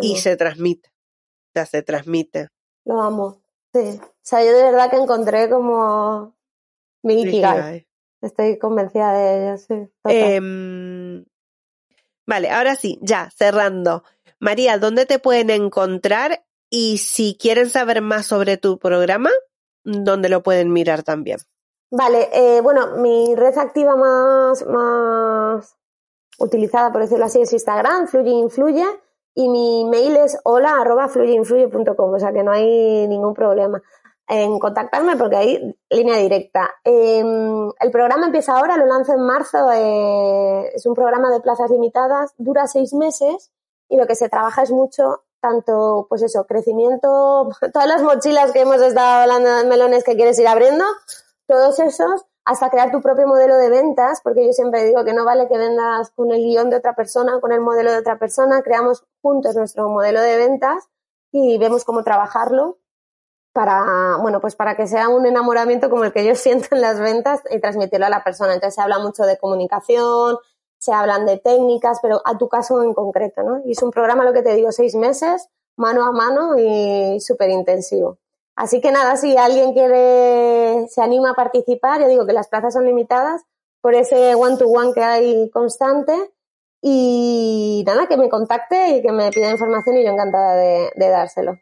y 0.00 0.16
se 0.16 0.36
transmite, 0.36 0.88
o 0.88 1.50
sea, 1.54 1.66
se 1.66 1.82
transmite. 1.82 2.48
Lo 2.84 3.00
amo, 3.00 3.42
sí. 3.72 4.00
O 4.00 4.14
sea, 4.22 4.44
yo 4.44 4.56
de 4.56 4.64
verdad 4.64 4.90
que 4.90 4.96
encontré 4.96 5.48
como 5.50 6.34
mi 7.02 7.22
Ikigai. 7.22 7.86
Estoy 8.22 8.58
convencida 8.58 9.12
de 9.12 9.48
ello, 9.48 9.58
sí. 9.58 9.88
Em, 10.04 11.24
vale, 12.26 12.50
ahora 12.50 12.74
sí, 12.76 12.98
ya, 13.02 13.30
cerrando. 13.30 14.04
María, 14.38 14.78
¿dónde 14.78 15.06
te 15.06 15.18
pueden 15.18 15.50
encontrar 15.50 16.45
y 16.70 16.98
si 16.98 17.36
quieren 17.40 17.70
saber 17.70 18.02
más 18.02 18.26
sobre 18.26 18.56
tu 18.56 18.78
programa, 18.78 19.30
¿dónde 19.84 20.28
lo 20.28 20.42
pueden 20.42 20.72
mirar 20.72 21.02
también? 21.02 21.38
Vale, 21.90 22.28
eh, 22.32 22.60
bueno, 22.60 22.96
mi 22.98 23.34
red 23.36 23.56
activa 23.58 23.96
más, 23.96 24.66
más 24.66 25.76
utilizada, 26.38 26.92
por 26.92 27.02
decirlo 27.02 27.24
así, 27.26 27.40
es 27.40 27.52
Instagram, 27.52 28.08
Fluye 28.08 28.30
Influye, 28.30 28.86
y 29.34 29.48
mi 29.48 29.84
mail 29.84 30.16
es 30.16 30.38
hola 30.44 30.80
arroba 30.80 31.08
fluyeinfluye.com, 31.08 32.14
o 32.14 32.18
sea 32.18 32.32
que 32.32 32.42
no 32.42 32.50
hay 32.50 33.06
ningún 33.06 33.34
problema 33.34 33.82
en 34.28 34.58
contactarme 34.58 35.16
porque 35.16 35.36
hay 35.36 35.78
línea 35.90 36.16
directa. 36.16 36.70
Em, 36.82 37.70
el 37.78 37.90
programa 37.92 38.26
empieza 38.26 38.56
ahora, 38.56 38.76
lo 38.76 38.86
lanzo 38.86 39.12
en 39.14 39.20
marzo, 39.20 39.70
eh, 39.72 40.72
es 40.74 40.84
un 40.86 40.94
programa 40.94 41.30
de 41.30 41.40
plazas 41.40 41.70
limitadas, 41.70 42.34
dura 42.36 42.66
seis 42.66 42.92
meses 42.92 43.52
y 43.88 43.96
lo 43.96 44.06
que 44.06 44.16
se 44.16 44.28
trabaja 44.28 44.62
es 44.62 44.72
mucho 44.72 45.22
tanto, 45.46 46.06
pues 46.08 46.22
eso, 46.22 46.44
crecimiento, 46.46 47.48
todas 47.72 47.88
las 47.88 48.02
mochilas 48.02 48.52
que 48.52 48.62
hemos 48.62 48.80
estado 48.80 49.22
hablando 49.22 49.48
de 49.50 49.64
melones 49.64 50.04
que 50.04 50.16
quieres 50.16 50.38
ir 50.38 50.48
abriendo, 50.48 50.84
todos 51.46 51.78
esos, 51.78 52.24
hasta 52.44 52.70
crear 52.70 52.90
tu 52.90 53.00
propio 53.00 53.26
modelo 53.26 53.56
de 53.56 53.68
ventas, 53.68 54.20
porque 54.22 54.44
yo 54.44 54.52
siempre 54.52 54.84
digo 54.84 55.04
que 55.04 55.12
no 55.12 55.24
vale 55.24 55.48
que 55.48 55.58
vendas 55.58 56.10
con 56.10 56.30
el 56.32 56.38
guion 56.38 56.70
de 56.70 56.76
otra 56.76 56.94
persona, 56.94 57.40
con 57.40 57.52
el 57.52 57.60
modelo 57.60 57.92
de 57.92 57.98
otra 57.98 58.18
persona, 58.18 58.62
creamos 58.62 59.04
juntos 59.22 59.54
nuestro 59.54 59.88
modelo 59.88 60.20
de 60.20 60.36
ventas 60.36 60.88
y 61.32 61.58
vemos 61.58 61.84
cómo 61.84 62.02
trabajarlo 62.02 62.78
para, 63.52 64.18
bueno, 64.20 64.40
pues 64.40 64.54
para 64.54 64.76
que 64.76 64.86
sea 64.86 65.08
un 65.08 65.26
enamoramiento 65.26 65.88
como 65.88 66.04
el 66.04 66.12
que 66.12 66.24
yo 66.24 66.34
siento 66.36 66.68
en 66.72 66.80
las 66.80 67.00
ventas 67.00 67.40
y 67.50 67.60
transmitirlo 67.60 68.06
a 68.06 68.10
la 68.10 68.24
persona. 68.24 68.54
Entonces 68.54 68.74
se 68.74 68.82
habla 68.82 68.98
mucho 68.98 69.22
de 69.24 69.38
comunicación, 69.38 70.38
se 70.78 70.92
hablan 70.92 71.26
de 71.26 71.38
técnicas, 71.38 71.98
pero 72.02 72.20
a 72.24 72.36
tu 72.38 72.48
caso 72.48 72.82
en 72.82 72.94
concreto, 72.94 73.42
¿no? 73.42 73.62
Y 73.64 73.72
es 73.72 73.82
un 73.82 73.90
programa, 73.90 74.24
lo 74.24 74.32
que 74.32 74.42
te 74.42 74.54
digo, 74.54 74.72
seis 74.72 74.94
meses, 74.94 75.48
mano 75.76 76.04
a 76.04 76.12
mano 76.12 76.56
y 76.58 77.20
súper 77.20 77.50
intensivo. 77.50 78.18
Así 78.54 78.80
que 78.80 78.90
nada, 78.90 79.16
si 79.16 79.36
alguien 79.36 79.74
quiere, 79.74 80.86
se 80.88 81.02
anima 81.02 81.32
a 81.32 81.34
participar, 81.34 82.00
yo 82.00 82.08
digo 82.08 82.26
que 82.26 82.32
las 82.32 82.48
plazas 82.48 82.72
son 82.72 82.86
limitadas 82.86 83.42
por 83.82 83.94
ese 83.94 84.34
one-to-one 84.34 84.92
que 84.94 85.02
hay 85.02 85.50
constante 85.50 86.12
y 86.80 87.84
nada, 87.86 88.06
que 88.06 88.16
me 88.16 88.28
contacte 88.28 88.96
y 88.96 89.02
que 89.02 89.12
me 89.12 89.30
pida 89.30 89.50
información 89.50 89.96
y 89.96 90.04
yo 90.04 90.10
encantada 90.10 90.56
de, 90.56 90.90
de 90.94 91.08
dárselo. 91.08 91.58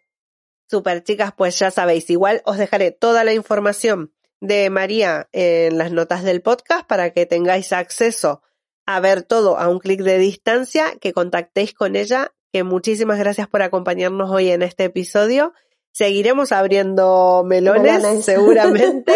Super 0.71 1.03
chicas, 1.03 1.33
pues 1.37 1.59
ya 1.59 1.71
sabéis, 1.71 2.09
igual 2.11 2.43
os 2.47 2.59
dejaré 2.59 2.93
toda 2.93 3.25
la 3.25 3.33
información 3.33 4.13
de 4.41 4.71
María 4.71 5.29
en 5.33 5.79
las 5.79 5.93
notas 5.93 6.23
del 6.23 6.43
podcast 6.43 6.87
para 6.87 7.11
que 7.11 7.27
tengáis 7.27 7.73
acceso 7.73 8.43
a 8.87 9.01
ver 9.01 9.23
todo 9.23 9.59
a 9.59 9.69
un 9.69 9.79
clic 9.79 10.03
de 10.03 10.19
distancia, 10.19 10.97
que 11.01 11.13
contactéis 11.13 11.75
con 11.75 11.97
ella, 11.97 12.33
que 12.53 12.65
muchísimas 12.65 13.19
gracias 13.19 13.49
por 13.49 13.63
acompañarnos 13.63 14.31
hoy 14.31 14.51
en 14.51 14.63
este 14.63 14.85
episodio. 14.85 15.53
Seguiremos 15.93 16.53
abriendo 16.53 17.43
melones, 17.47 18.03
seguramente. 18.25 19.13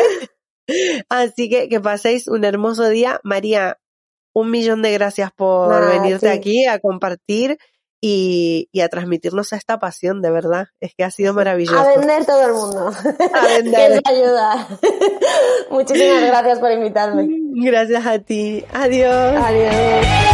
Así 1.09 1.49
que 1.49 1.69
que 1.69 1.81
paséis 1.81 2.29
un 2.29 2.45
hermoso 2.45 2.89
día. 2.89 3.21
María, 3.25 3.79
un 4.33 4.51
millón 4.51 4.83
de 4.83 4.93
gracias 4.93 5.33
por 5.33 5.89
venirte 5.89 6.31
aquí 6.31 6.67
a 6.67 6.79
compartir 6.79 7.59
y, 8.01 8.69
y, 8.73 8.81
a 8.81 8.89
transmitirnos 8.89 9.53
esta 9.53 9.79
pasión, 9.79 10.23
de 10.23 10.31
verdad. 10.31 10.69
Es 10.81 10.95
que 10.95 11.05
ha 11.05 11.11
sido 11.11 11.35
maravilloso. 11.35 11.79
A 11.79 11.97
vender 11.97 12.25
todo 12.25 12.47
el 12.47 12.53
mundo. 12.53 12.93
A 13.35 13.47
vender. 13.47 14.03
que 14.05 14.13
ayuda. 14.13 14.69
Muchísimas 15.71 16.27
gracias 16.27 16.59
por 16.59 16.71
invitarme. 16.71 17.27
Gracias 17.55 18.07
a 18.07 18.19
ti. 18.19 18.65
Adiós. 18.73 19.37
Adiós. 19.43 20.28